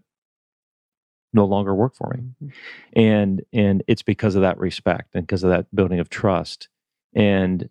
no 1.32 1.46
longer 1.46 1.74
work 1.74 1.94
for 1.94 2.12
me, 2.14 2.22
mm-hmm. 2.22 3.00
and 3.00 3.42
and 3.52 3.82
it's 3.88 4.02
because 4.02 4.34
of 4.34 4.42
that 4.42 4.58
respect 4.58 5.14
and 5.14 5.26
because 5.26 5.42
of 5.42 5.50
that 5.50 5.74
building 5.74 6.00
of 6.00 6.10
trust, 6.10 6.68
and 7.14 7.70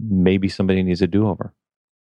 maybe 0.00 0.48
somebody 0.48 0.82
needs 0.82 1.02
a 1.02 1.06
do 1.06 1.28
over, 1.28 1.52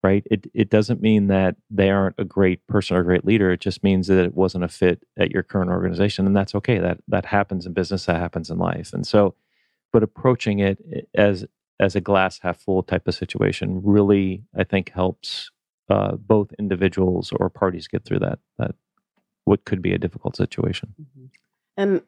right? 0.05 0.23
It 0.31 0.47
it 0.55 0.71
doesn't 0.71 1.03
mean 1.03 1.27
that 1.27 1.57
they 1.69 1.91
aren't 1.91 2.15
a 2.19 2.25
great 2.25 2.65
person 2.69 2.97
or 2.97 3.01
a 3.01 3.05
great 3.05 3.25
leader. 3.25 3.51
It 3.51 3.61
just 3.61 3.83
means 3.83 4.07
that 4.07 4.25
it 4.25 4.37
wasn't 4.37 4.63
a 4.63 4.69
fit 4.69 5.03
at 5.19 5.33
your 5.33 5.43
current 5.43 5.71
organization, 5.71 6.27
and 6.27 6.37
that's 6.37 6.55
okay. 6.55 6.79
That 6.79 6.99
that 7.09 7.25
happens 7.27 7.67
in 7.67 7.73
business. 7.73 8.07
That 8.07 8.21
happens 8.21 8.51
in 8.51 8.59
life, 8.59 8.93
and 8.93 9.05
so 9.05 9.35
but 9.93 10.03
approaching 10.03 10.59
it 10.61 10.79
eh, 10.95 11.01
as 11.15 11.45
as 11.83 11.97
a 11.97 12.01
glass 12.01 12.39
half 12.39 12.59
full 12.59 12.83
type 12.83 13.07
of 13.07 13.15
situation 13.15 13.81
really 13.85 14.43
i 14.57 14.65
think 14.65 14.91
helps 14.91 15.51
uh, 15.91 16.17
both 16.17 16.53
individuals 16.59 17.33
or 17.37 17.51
parties 17.51 17.87
get 17.87 18.05
through 18.05 18.21
that 18.21 18.39
that 18.59 18.75
what 19.45 19.65
could 19.65 19.83
be 19.83 19.93
a 19.93 19.99
difficult 19.99 20.37
situation. 20.37 20.95
Mm-hmm. 21.01 21.27
and 21.77 22.03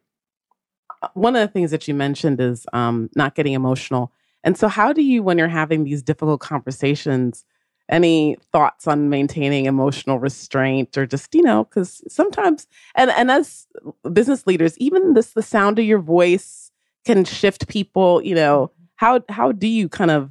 uh, 1.03 1.09
one 1.15 1.37
of 1.37 1.41
the 1.41 1.53
things 1.53 1.71
that 1.71 1.89
you 1.89 1.95
mentioned 1.95 2.41
is 2.41 2.67
um, 2.73 3.11
not 3.17 3.35
getting 3.35 3.53
emotional. 3.53 4.13
And 4.43 4.57
so 4.57 4.69
how 4.69 4.93
do 4.93 5.03
you 5.03 5.23
when 5.23 5.39
you're 5.39 5.49
having 5.49 5.85
these 5.85 6.03
difficult 6.03 6.41
conversations 6.41 7.45
any 7.91 8.39
thoughts 8.51 8.87
on 8.87 9.11
maintaining 9.11 9.67
emotional 9.67 10.19
restraint 10.19 10.97
or 10.97 11.05
just 11.05 11.35
you 11.35 11.43
know 11.43 11.65
because 11.65 12.03
sometimes 12.09 12.67
and 12.95 13.11
and 13.11 13.31
as 13.31 13.67
business 14.11 14.47
leaders 14.47 14.79
even 14.79 15.13
this 15.13 15.35
the 15.35 15.43
sound 15.43 15.79
of 15.79 15.85
your 15.85 15.99
voice 15.99 16.71
can 17.05 17.27
shift 17.27 17.69
people 17.69 18.23
you 18.23 18.35
know 18.35 18.71
how 18.97 19.21
how 19.29 19.53
do 19.53 19.67
you 19.67 19.89
kind 19.89 20.11
of 20.11 20.31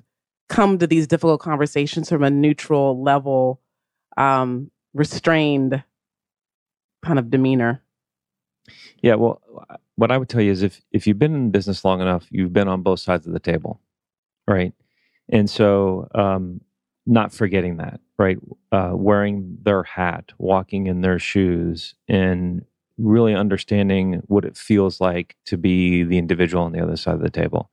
come 0.49 0.78
to 0.80 0.88
these 0.88 1.08
difficult 1.08 1.41
conversations 1.41 2.10
from 2.10 2.23
a 2.23 2.30
neutral 2.30 3.02
level, 3.02 3.62
um, 4.17 4.71
restrained 4.93 5.84
kind 7.04 7.19
of 7.19 7.30
demeanor? 7.30 7.82
Yeah, 9.02 9.15
well, 9.15 9.41
what 9.95 10.12
I 10.12 10.17
would 10.17 10.30
tell 10.30 10.41
you 10.41 10.52
is 10.52 10.63
if 10.63 10.82
if 10.91 11.08
you've 11.08 11.19
been 11.19 11.36
in 11.36 11.52
business 11.52 11.84
long 11.84 12.02
enough, 12.02 12.28
you've 12.30 12.54
been 12.54 12.67
on 12.67 12.82
both 12.82 12.99
sides 12.99 13.28
of 13.28 13.34
the 13.34 13.39
table, 13.39 13.82
right? 14.47 14.73
And 15.30 15.49
so, 15.49 16.08
um, 16.15 16.62
not 17.06 17.34
forgetting 17.34 17.78
that, 17.78 17.99
right? 18.17 18.38
Uh, 18.71 18.91
wearing 18.93 19.58
their 19.62 19.84
hat, 19.84 20.32
walking 20.38 20.88
in 20.88 21.02
their 21.02 21.19
shoes, 21.19 21.95
and 22.08 22.65
really 22.97 23.34
understanding 23.34 24.21
what 24.28 24.45
it 24.45 24.58
feels 24.58 25.02
like 25.02 25.36
to 25.45 25.58
be 25.58 26.04
the 26.04 26.17
individual 26.17 26.63
on 26.63 26.71
the 26.71 26.82
other 26.82 26.95
side 26.95 27.15
of 27.15 27.21
the 27.21 27.30
table, 27.30 27.69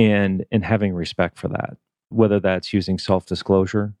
and 0.00 0.44
and 0.50 0.64
having 0.64 0.94
respect 0.94 1.38
for 1.38 1.48
that. 1.48 1.76
Whether 2.08 2.40
that's 2.40 2.72
using 2.72 2.98
self 2.98 3.26
disclosure, 3.26 3.94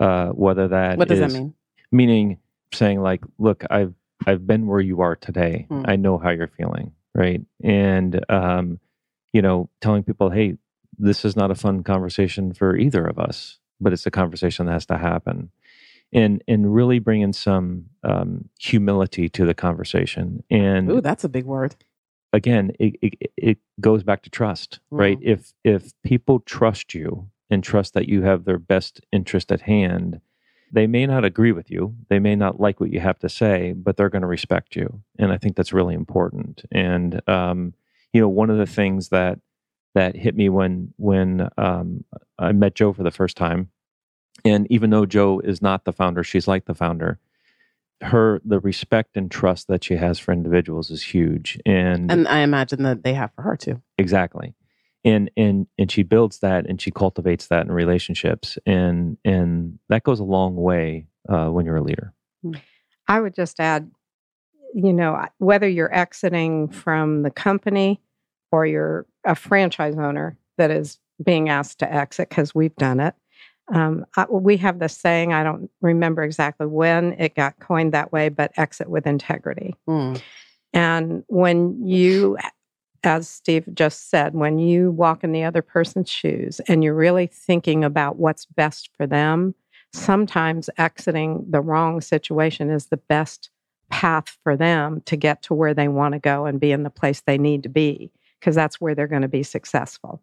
uh, 0.00 0.28
whether 0.28 0.68
that 0.68 0.98
what 0.98 1.08
does 1.08 1.20
is- 1.20 1.32
that 1.32 1.38
mean? 1.38 1.54
meaning 1.92 2.38
saying 2.74 3.00
like, 3.00 3.22
look, 3.38 3.64
I've 3.70 3.94
I've 4.26 4.46
been 4.46 4.66
where 4.66 4.80
you 4.80 5.00
are 5.00 5.14
today. 5.16 5.66
Hmm. 5.68 5.82
I 5.86 5.96
know 5.96 6.18
how 6.18 6.30
you're 6.30 6.48
feeling, 6.48 6.92
right? 7.14 7.40
And 7.62 8.24
um, 8.30 8.80
you 9.32 9.40
know, 9.42 9.70
telling 9.80 10.02
people, 10.02 10.30
hey, 10.30 10.56
this 10.98 11.24
is 11.24 11.36
not 11.36 11.50
a 11.50 11.54
fun 11.54 11.82
conversation 11.82 12.52
for 12.52 12.76
either 12.76 13.04
of 13.06 13.18
us, 13.18 13.58
but 13.80 13.92
it's 13.92 14.06
a 14.06 14.10
conversation 14.10 14.66
that 14.66 14.72
has 14.72 14.86
to 14.86 14.98
happen, 14.98 15.50
and 16.12 16.42
and 16.48 16.74
really 16.74 16.98
bringing 16.98 17.32
some 17.32 17.86
um, 18.02 18.48
humility 18.58 19.28
to 19.30 19.46
the 19.46 19.54
conversation. 19.54 20.42
And 20.50 20.90
Ooh, 20.90 21.00
that's 21.00 21.24
a 21.24 21.28
big 21.28 21.44
word. 21.44 21.76
Again, 22.36 22.72
it, 22.78 22.94
it 23.00 23.32
it 23.36 23.58
goes 23.80 24.02
back 24.02 24.22
to 24.24 24.30
trust, 24.30 24.80
right? 24.90 25.18
Mhm. 25.18 25.24
If 25.32 25.52
if 25.64 25.92
people 26.02 26.40
trust 26.40 26.92
you 26.94 27.30
and 27.50 27.64
trust 27.64 27.94
that 27.94 28.08
you 28.08 28.22
have 28.22 28.44
their 28.44 28.58
best 28.58 29.00
interest 29.10 29.50
at 29.52 29.62
hand, 29.62 30.20
they 30.70 30.86
may 30.86 31.06
not 31.06 31.24
agree 31.24 31.52
with 31.52 31.70
you, 31.70 31.94
they 32.10 32.18
may 32.18 32.36
not 32.36 32.60
like 32.60 32.78
what 32.78 32.92
you 32.92 33.00
have 33.00 33.18
to 33.20 33.28
say, 33.30 33.72
but 33.72 33.96
they're 33.96 34.10
going 34.10 34.22
to 34.28 34.28
respect 34.28 34.76
you, 34.76 35.00
and 35.18 35.32
I 35.32 35.38
think 35.38 35.56
that's 35.56 35.72
really 35.72 35.94
important. 35.94 36.64
And 36.70 37.22
um, 37.26 37.72
you 38.12 38.20
know, 38.20 38.28
one 38.28 38.50
of 38.50 38.58
the 38.58 38.66
things 38.66 39.08
that 39.08 39.38
that 39.94 40.14
hit 40.14 40.36
me 40.36 40.50
when 40.50 40.92
when 40.98 41.48
um, 41.56 42.04
I 42.38 42.52
met 42.52 42.74
Jo 42.74 42.92
for 42.92 43.02
the 43.02 43.10
first 43.10 43.36
time, 43.38 43.70
and 44.44 44.66
even 44.70 44.90
though 44.90 45.06
Jo 45.06 45.40
is 45.40 45.62
not 45.62 45.84
the 45.86 45.92
founder, 45.92 46.22
she's 46.22 46.48
like 46.48 46.66
the 46.66 46.74
founder. 46.74 47.18
Her 48.02 48.40
the 48.44 48.60
respect 48.60 49.16
and 49.16 49.30
trust 49.30 49.68
that 49.68 49.84
she 49.84 49.96
has 49.96 50.18
for 50.18 50.32
individuals 50.32 50.90
is 50.90 51.02
huge, 51.02 51.58
and 51.64 52.10
And 52.10 52.28
I 52.28 52.40
imagine 52.40 52.82
that 52.82 53.02
they 53.02 53.14
have 53.14 53.32
for 53.34 53.42
her 53.42 53.56
too. 53.56 53.80
exactly 53.98 54.54
and 55.04 55.30
and 55.36 55.66
and 55.78 55.90
she 55.90 56.02
builds 56.02 56.40
that 56.40 56.66
and 56.66 56.80
she 56.80 56.90
cultivates 56.90 57.46
that 57.46 57.64
in 57.64 57.72
relationships 57.72 58.58
and 58.66 59.16
and 59.24 59.78
that 59.88 60.02
goes 60.02 60.20
a 60.20 60.24
long 60.24 60.56
way 60.56 61.06
uh, 61.28 61.46
when 61.46 61.64
you're 61.64 61.76
a 61.76 61.82
leader 61.82 62.12
I 63.08 63.20
would 63.20 63.34
just 63.34 63.60
add, 63.60 63.90
you 64.74 64.92
know, 64.92 65.26
whether 65.38 65.68
you're 65.68 65.94
exiting 65.94 66.68
from 66.68 67.22
the 67.22 67.30
company 67.30 68.00
or 68.50 68.66
you're 68.66 69.06
a 69.24 69.34
franchise 69.34 69.96
owner 69.96 70.36
that 70.58 70.70
is 70.70 70.98
being 71.22 71.48
asked 71.48 71.78
to 71.78 71.92
exit, 71.92 72.28
because 72.28 72.54
we've 72.54 72.76
done 72.76 73.00
it. 73.00 73.14
Um, 73.68 74.06
I, 74.16 74.26
we 74.30 74.56
have 74.58 74.78
this 74.78 74.96
saying, 74.96 75.32
I 75.32 75.42
don't 75.42 75.70
remember 75.80 76.22
exactly 76.22 76.66
when 76.66 77.14
it 77.14 77.34
got 77.34 77.58
coined 77.58 77.92
that 77.92 78.12
way, 78.12 78.28
but 78.28 78.52
exit 78.56 78.88
with 78.88 79.06
integrity. 79.06 79.74
Mm. 79.88 80.20
And 80.72 81.24
when 81.28 81.86
you, 81.86 82.38
as 83.02 83.28
Steve 83.28 83.66
just 83.74 84.10
said, 84.10 84.34
when 84.34 84.58
you 84.58 84.90
walk 84.92 85.24
in 85.24 85.32
the 85.32 85.44
other 85.44 85.62
person's 85.62 86.10
shoes 86.10 86.60
and 86.68 86.84
you're 86.84 86.94
really 86.94 87.26
thinking 87.26 87.82
about 87.82 88.16
what's 88.16 88.46
best 88.46 88.90
for 88.96 89.06
them, 89.06 89.54
sometimes 89.92 90.70
exiting 90.78 91.44
the 91.48 91.60
wrong 91.60 92.00
situation 92.00 92.70
is 92.70 92.86
the 92.86 92.96
best 92.96 93.50
path 93.88 94.36
for 94.42 94.56
them 94.56 95.00
to 95.06 95.16
get 95.16 95.42
to 95.42 95.54
where 95.54 95.74
they 95.74 95.88
want 95.88 96.12
to 96.12 96.18
go 96.18 96.44
and 96.46 96.60
be 96.60 96.72
in 96.72 96.82
the 96.82 96.90
place 96.90 97.22
they 97.22 97.38
need 97.38 97.62
to 97.62 97.68
be, 97.68 98.10
because 98.40 98.54
that's 98.54 98.80
where 98.80 98.94
they're 98.94 99.06
going 99.06 99.22
to 99.22 99.28
be 99.28 99.42
successful. 99.42 100.20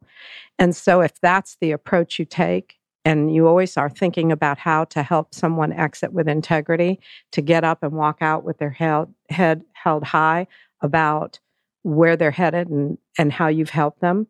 And 0.59 0.75
so, 0.75 1.01
if 1.01 1.19
that's 1.21 1.57
the 1.61 1.71
approach 1.71 2.19
you 2.19 2.25
take, 2.25 2.77
and 3.05 3.33
you 3.33 3.47
always 3.47 3.75
are 3.77 3.89
thinking 3.89 4.31
about 4.31 4.57
how 4.57 4.85
to 4.85 5.03
help 5.03 5.33
someone 5.33 5.73
exit 5.73 6.13
with 6.13 6.27
integrity, 6.27 6.99
to 7.31 7.41
get 7.41 7.63
up 7.63 7.83
and 7.83 7.93
walk 7.93 8.17
out 8.21 8.43
with 8.43 8.57
their 8.57 8.69
held, 8.69 9.13
head 9.29 9.63
held 9.73 10.03
high 10.03 10.47
about 10.81 11.39
where 11.83 12.15
they're 12.15 12.31
headed 12.31 12.69
and, 12.69 12.97
and 13.17 13.31
how 13.31 13.47
you've 13.47 13.69
helped 13.69 13.99
them, 13.99 14.27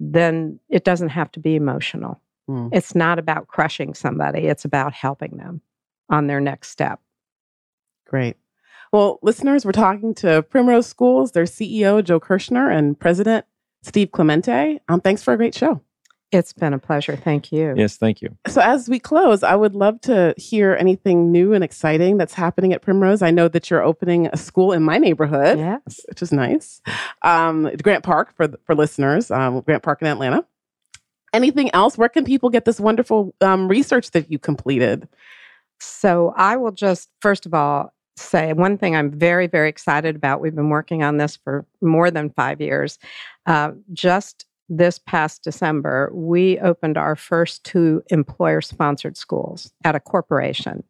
then 0.00 0.58
it 0.68 0.84
doesn't 0.84 1.10
have 1.10 1.30
to 1.32 1.40
be 1.40 1.54
emotional. 1.54 2.20
Mm. 2.48 2.70
It's 2.72 2.94
not 2.94 3.18
about 3.18 3.48
crushing 3.48 3.94
somebody, 3.94 4.46
it's 4.46 4.64
about 4.64 4.92
helping 4.92 5.36
them 5.36 5.60
on 6.08 6.26
their 6.26 6.40
next 6.40 6.70
step. 6.70 7.00
Great. 8.06 8.36
Well, 8.92 9.18
listeners, 9.22 9.64
we're 9.64 9.72
talking 9.72 10.14
to 10.16 10.42
Primrose 10.42 10.86
Schools, 10.86 11.32
their 11.32 11.44
CEO, 11.44 12.02
Jo 12.02 12.20
Kirchner, 12.20 12.70
and 12.70 12.98
President 12.98 13.44
Steve 13.82 14.12
Clemente. 14.12 14.80
Um, 14.88 15.00
thanks 15.00 15.22
for 15.22 15.34
a 15.34 15.36
great 15.36 15.54
show. 15.54 15.82
It's 16.32 16.52
been 16.52 16.72
a 16.74 16.78
pleasure. 16.78 17.16
Thank 17.16 17.52
you. 17.52 17.72
yes 17.76 17.96
thank 17.96 18.20
you 18.20 18.36
So, 18.48 18.60
as 18.60 18.88
we 18.88 18.98
close, 18.98 19.42
I 19.42 19.54
would 19.54 19.74
love 19.74 20.00
to 20.02 20.34
hear 20.36 20.74
anything 20.78 21.30
new 21.30 21.52
and 21.54 21.62
exciting 21.62 22.16
that's 22.16 22.34
happening 22.34 22.72
at 22.72 22.82
Primrose. 22.82 23.22
I 23.22 23.30
know 23.30 23.48
that 23.48 23.70
you're 23.70 23.82
opening 23.82 24.26
a 24.32 24.36
school 24.36 24.72
in 24.72 24.82
my 24.82 24.98
neighborhood, 24.98 25.58
Yes. 25.58 26.00
which 26.08 26.22
is 26.22 26.32
nice. 26.32 26.80
Um, 27.22 27.70
Grant 27.82 28.02
Park 28.04 28.34
for 28.36 28.48
for 28.64 28.74
listeners, 28.74 29.30
um, 29.30 29.60
Grant 29.60 29.82
Park 29.82 30.02
in 30.02 30.08
Atlanta. 30.08 30.44
Anything 31.32 31.70
else? 31.74 31.98
Where 31.98 32.08
can 32.08 32.24
people 32.24 32.50
get 32.50 32.64
this 32.64 32.80
wonderful 32.80 33.34
um, 33.40 33.68
research 33.68 34.10
that 34.12 34.30
you 34.30 34.38
completed? 34.38 35.08
So 35.80 36.32
I 36.36 36.56
will 36.56 36.70
just, 36.72 37.10
first 37.20 37.44
of 37.46 37.52
all, 37.52 37.92
say 38.16 38.52
one 38.54 38.78
thing 38.78 38.96
I'm 38.96 39.10
very, 39.10 39.46
very 39.46 39.68
excited 39.68 40.16
about. 40.16 40.40
We've 40.40 40.54
been 40.54 40.70
working 40.70 41.02
on 41.02 41.18
this 41.18 41.36
for 41.36 41.66
more 41.82 42.10
than 42.10 42.30
five 42.30 42.60
years. 42.62 42.98
Uh, 43.44 43.72
just 43.92 44.46
this 44.68 44.98
past 44.98 45.42
December, 45.42 46.10
we 46.12 46.58
opened 46.60 46.96
our 46.96 47.16
first 47.16 47.64
two 47.64 48.02
employer 48.08 48.60
sponsored 48.60 49.16
schools 49.16 49.72
at 49.84 49.94
a 49.94 50.00
corporation, 50.00 50.82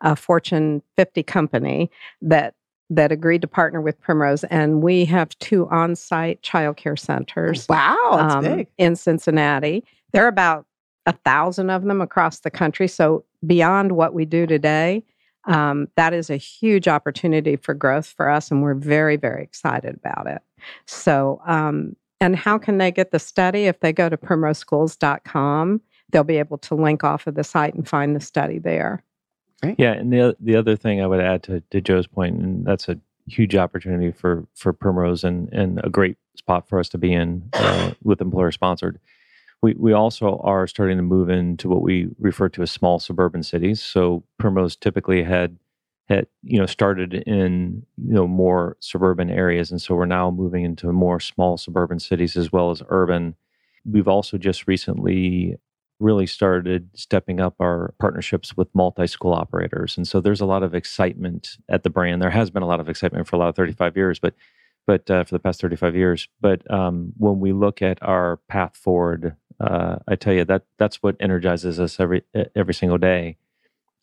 a 0.00 0.16
Fortune 0.16 0.82
50 0.96 1.22
company 1.22 1.90
that 2.22 2.54
that 2.88 3.10
agreed 3.10 3.42
to 3.42 3.48
partner 3.48 3.80
with 3.80 4.00
Primrose, 4.00 4.44
and 4.44 4.80
we 4.80 5.04
have 5.06 5.36
two 5.40 5.68
on-site 5.70 6.40
childcare 6.42 6.96
centers 6.96 7.68
Wow, 7.68 7.96
that's 8.12 8.34
um, 8.34 8.44
big. 8.44 8.68
in 8.78 8.94
Cincinnati. 8.94 9.82
There 10.12 10.24
are 10.24 10.28
about 10.28 10.66
a 11.04 11.12
thousand 11.12 11.70
of 11.70 11.82
them 11.82 12.00
across 12.00 12.40
the 12.40 12.50
country. 12.50 12.86
So 12.86 13.24
beyond 13.44 13.92
what 13.92 14.14
we 14.14 14.24
do 14.24 14.46
today, 14.46 15.02
um, 15.46 15.88
that 15.96 16.12
is 16.12 16.30
a 16.30 16.36
huge 16.36 16.86
opportunity 16.88 17.56
for 17.56 17.74
growth 17.74 18.06
for 18.06 18.28
us, 18.28 18.50
and 18.50 18.62
we're 18.62 18.74
very, 18.74 19.16
very 19.16 19.42
excited 19.42 19.96
about 19.96 20.28
it. 20.28 20.42
So, 20.86 21.40
um, 21.46 21.96
and 22.20 22.36
how 22.36 22.58
can 22.58 22.78
they 22.78 22.90
get 22.90 23.10
the 23.10 23.18
study? 23.18 23.64
If 23.64 23.80
they 23.80 23.92
go 23.92 24.08
to 24.08 24.16
primroseschools.com, 24.16 25.80
they'll 26.10 26.24
be 26.24 26.38
able 26.38 26.58
to 26.58 26.74
link 26.74 27.04
off 27.04 27.26
of 27.26 27.34
the 27.34 27.44
site 27.44 27.74
and 27.74 27.88
find 27.88 28.14
the 28.14 28.20
study 28.20 28.58
there. 28.58 29.02
yeah 29.78 29.92
and 29.92 30.12
the 30.12 30.36
the 30.40 30.54
other 30.54 30.76
thing 30.76 31.00
i 31.00 31.06
would 31.06 31.20
add 31.20 31.42
to, 31.42 31.60
to 31.70 31.80
jo's 31.80 32.06
point 32.06 32.36
and 32.36 32.66
that's 32.66 32.88
a 32.88 32.98
huge 33.26 33.56
opportunity 33.56 34.12
for 34.12 34.46
for 34.54 34.72
primrose 34.72 35.24
and 35.24 35.52
and 35.52 35.80
a 35.82 35.90
great 35.90 36.16
spot 36.36 36.68
for 36.68 36.78
us 36.78 36.88
to 36.88 36.98
be 36.98 37.12
in 37.12 37.48
uh, 37.54 37.92
with 38.02 38.20
employer 38.20 38.52
sponsored 38.52 39.00
we 39.62 39.74
we 39.74 39.92
also 39.92 40.38
are 40.44 40.66
starting 40.66 40.96
to 40.96 41.02
move 41.02 41.28
into 41.30 41.68
what 41.68 41.82
we 41.82 42.08
refer 42.18 42.48
to 42.48 42.62
as 42.62 42.70
small 42.70 42.98
suburban 42.98 43.42
cities 43.42 43.82
so 43.82 44.22
primrose 44.38 44.76
typically 44.76 45.22
had 45.22 45.58
had 46.08 46.26
you 46.42 46.58
know 46.58 46.66
started 46.66 47.14
in 47.14 47.84
you 47.96 48.14
know 48.14 48.26
more 48.26 48.76
suburban 48.80 49.30
areas 49.30 49.70
and 49.70 49.82
so 49.82 49.94
we're 49.94 50.06
now 50.06 50.30
moving 50.30 50.64
into 50.64 50.92
more 50.92 51.20
small 51.20 51.56
suburban 51.56 51.98
cities 51.98 52.36
as 52.36 52.52
well 52.52 52.70
as 52.70 52.82
urban. 52.88 53.34
We've 53.84 54.08
also 54.08 54.38
just 54.38 54.66
recently 54.66 55.56
really 55.98 56.26
started 56.26 56.90
stepping 56.94 57.40
up 57.40 57.54
our 57.60 57.94
partnerships 57.98 58.56
with 58.56 58.68
multi-school 58.74 59.32
operators 59.32 59.96
and 59.96 60.06
so 60.06 60.20
there's 60.20 60.40
a 60.40 60.46
lot 60.46 60.62
of 60.62 60.74
excitement 60.74 61.56
at 61.68 61.82
the 61.82 61.90
brand. 61.90 62.22
There 62.22 62.30
has 62.30 62.50
been 62.50 62.62
a 62.62 62.66
lot 62.68 62.80
of 62.80 62.88
excitement 62.88 63.26
for 63.26 63.36
a 63.36 63.38
lot 63.38 63.48
of 63.48 63.56
35 63.56 63.96
years 63.96 64.18
but 64.18 64.34
but 64.86 65.10
uh, 65.10 65.24
for 65.24 65.34
the 65.34 65.40
past 65.40 65.60
35 65.60 65.96
years. 65.96 66.28
But 66.40 66.70
um, 66.70 67.12
when 67.16 67.40
we 67.40 67.52
look 67.52 67.82
at 67.82 68.00
our 68.02 68.36
path 68.48 68.76
forward 68.76 69.36
uh, 69.58 69.96
i 70.06 70.14
tell 70.14 70.34
you 70.34 70.44
that 70.44 70.62
that's 70.78 71.02
what 71.02 71.16
energizes 71.20 71.80
us 71.80 71.98
every 71.98 72.22
every 72.54 72.74
single 72.74 72.98
day 72.98 73.36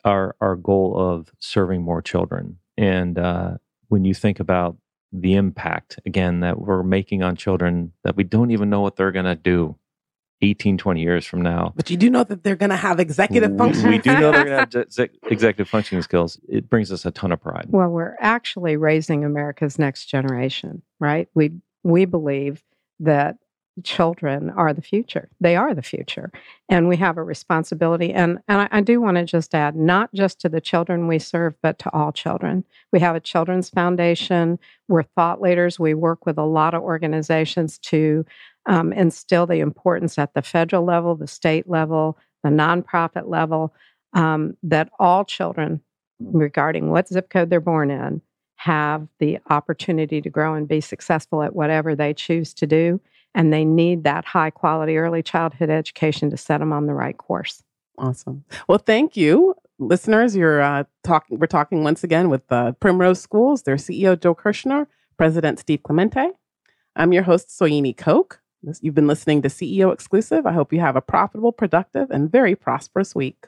our 0.03 0.35
our 0.41 0.55
goal 0.55 0.95
of 0.97 1.31
serving 1.39 1.81
more 1.81 2.01
children 2.01 2.57
and 2.77 3.17
uh, 3.17 3.51
when 3.89 4.03
you 4.05 4.13
think 4.13 4.39
about 4.39 4.77
the 5.11 5.35
impact 5.35 5.99
again 6.05 6.39
that 6.39 6.59
we're 6.59 6.83
making 6.83 7.21
on 7.23 7.35
children 7.35 7.91
that 8.03 8.15
we 8.15 8.23
don't 8.23 8.51
even 8.51 8.69
know 8.69 8.81
what 8.81 8.95
they're 8.95 9.11
going 9.11 9.25
to 9.25 9.35
do 9.35 9.75
18 10.41 10.77
20 10.77 11.01
years 11.01 11.25
from 11.25 11.41
now 11.41 11.71
But 11.75 11.89
you 11.89 11.95
do 11.95 12.09
know 12.09 12.23
that 12.25 12.43
they're 12.43 12.55
going 12.57 12.71
to 12.71 12.75
have 12.75 12.99
executive 12.99 13.55
function. 13.57 13.87
we 13.89 13.97
do 13.99 14.11
know 14.19 14.31
they're 14.31 14.43
going 14.43 14.47
to 14.47 14.59
have 14.59 14.75
exec- 14.87 15.11
executive 15.29 15.69
functioning 15.69 16.01
skills 16.01 16.39
it 16.49 16.69
brings 16.69 16.91
us 16.91 17.05
a 17.05 17.11
ton 17.11 17.31
of 17.31 17.39
pride 17.41 17.67
Well, 17.69 17.87
we're 17.89 18.17
actually 18.19 18.75
raising 18.75 19.23
America's 19.23 19.79
next 19.79 20.05
generation, 20.05 20.81
right? 20.99 21.29
We 21.33 21.51
we 21.83 22.05
believe 22.05 22.63
that 23.01 23.37
children 23.83 24.49
are 24.51 24.73
the 24.73 24.81
future. 24.81 25.29
They 25.39 25.55
are 25.55 25.73
the 25.73 25.81
future, 25.81 26.31
and 26.69 26.87
we 26.87 26.97
have 26.97 27.17
a 27.17 27.23
responsibility. 27.23 28.13
And 28.13 28.39
and 28.47 28.61
I, 28.61 28.67
I 28.71 28.81
do 28.81 29.01
want 29.01 29.17
to 29.17 29.25
just 29.25 29.55
add, 29.55 29.75
not 29.75 30.13
just 30.13 30.39
to 30.41 30.49
the 30.49 30.61
children 30.61 31.07
we 31.07 31.19
serve, 31.19 31.55
but 31.61 31.79
to 31.79 31.93
all 31.93 32.11
children. 32.11 32.63
We 32.91 32.99
have 32.99 33.15
a 33.15 33.19
children's 33.19 33.69
foundation. 33.69 34.59
We're 34.87 35.03
thought 35.03 35.41
leaders. 35.41 35.79
We 35.79 35.93
work 35.93 36.25
with 36.25 36.37
a 36.37 36.45
lot 36.45 36.73
of 36.73 36.83
organizations 36.83 37.77
to 37.79 38.25
um, 38.67 38.93
instill 38.93 39.47
the 39.47 39.59
importance 39.59 40.17
at 40.17 40.33
the 40.33 40.41
federal 40.41 40.85
level, 40.85 41.15
the 41.15 41.27
state 41.27 41.67
level, 41.67 42.17
the 42.43 42.49
nonprofit 42.49 43.27
level, 43.27 43.73
um, 44.13 44.55
that 44.63 44.89
all 44.99 45.25
children, 45.25 45.81
regarding 46.19 46.91
what 46.91 47.07
zip 47.07 47.29
code 47.29 47.49
they're 47.49 47.59
born 47.59 47.89
in, 47.89 48.21
have 48.55 49.07
the 49.19 49.39
opportunity 49.49 50.21
to 50.21 50.29
grow 50.29 50.53
and 50.53 50.67
be 50.67 50.79
successful 50.79 51.43
at 51.43 51.55
whatever 51.55 51.95
they 51.95 52.13
choose 52.13 52.53
to 52.53 52.65
do. 52.65 53.01
And 53.35 53.51
they 53.51 53.65
need 53.65 54.03
that 54.03 54.25
high 54.25 54.51
quality 54.51 54.97
early 54.97 55.23
childhood 55.23 55.69
education 55.69 56.29
to 56.29 56.37
set 56.37 56.59
them 56.59 56.71
on 56.71 56.85
the 56.85 56.93
right 56.93 57.17
course. 57.17 57.63
Awesome. 57.97 58.43
Well, 58.67 58.77
thank 58.77 59.17
you. 59.17 59.55
Listeners, 59.79 60.35
you're 60.35 60.61
uh, 60.61 60.83
talking. 61.03 61.39
We're 61.39 61.47
talking 61.47 61.83
once 61.83 62.03
again 62.03 62.29
with 62.29 62.43
uh, 62.51 62.73
Primrose 62.73 63.19
Schools, 63.19 63.63
their 63.63 63.75
CEO 63.75 64.19
Jo 64.19 64.33
Kirchner, 64.33 64.87
President 65.17 65.59
Steve 65.59 65.83
Clemente. 65.83 66.29
I'm 66.95 67.11
your 67.11 67.23
host 67.23 67.49
Soyini 67.49 67.95
Koch. 67.95 68.39
You've 68.81 68.95
been 68.95 69.07
listening 69.07 69.41
to 69.41 69.49
CEO 69.49 69.91
Exclusive. 69.91 70.45
I 70.45 70.53
hope 70.53 70.71
you 70.71 70.79
have 70.79 70.95
a 70.95 71.01
profitable, 71.01 71.51
productive, 71.51 72.09
and 72.11 72.31
very 72.31 72.55
prosperous 72.55 73.13
week. 73.13 73.47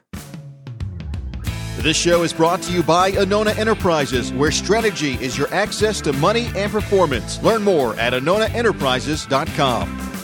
This 1.86 1.96
show 1.96 2.24
is 2.24 2.32
brought 2.32 2.62
to 2.62 2.72
you 2.72 2.82
by 2.82 3.12
Anona 3.12 3.56
Enterprises, 3.56 4.32
where 4.32 4.50
strategy 4.50 5.12
is 5.24 5.38
your 5.38 5.46
access 5.54 6.00
to 6.00 6.12
money 6.14 6.48
and 6.56 6.72
performance. 6.72 7.40
Learn 7.44 7.62
more 7.62 7.94
at 7.94 8.12
AnonaEnterprises.com. 8.12 10.15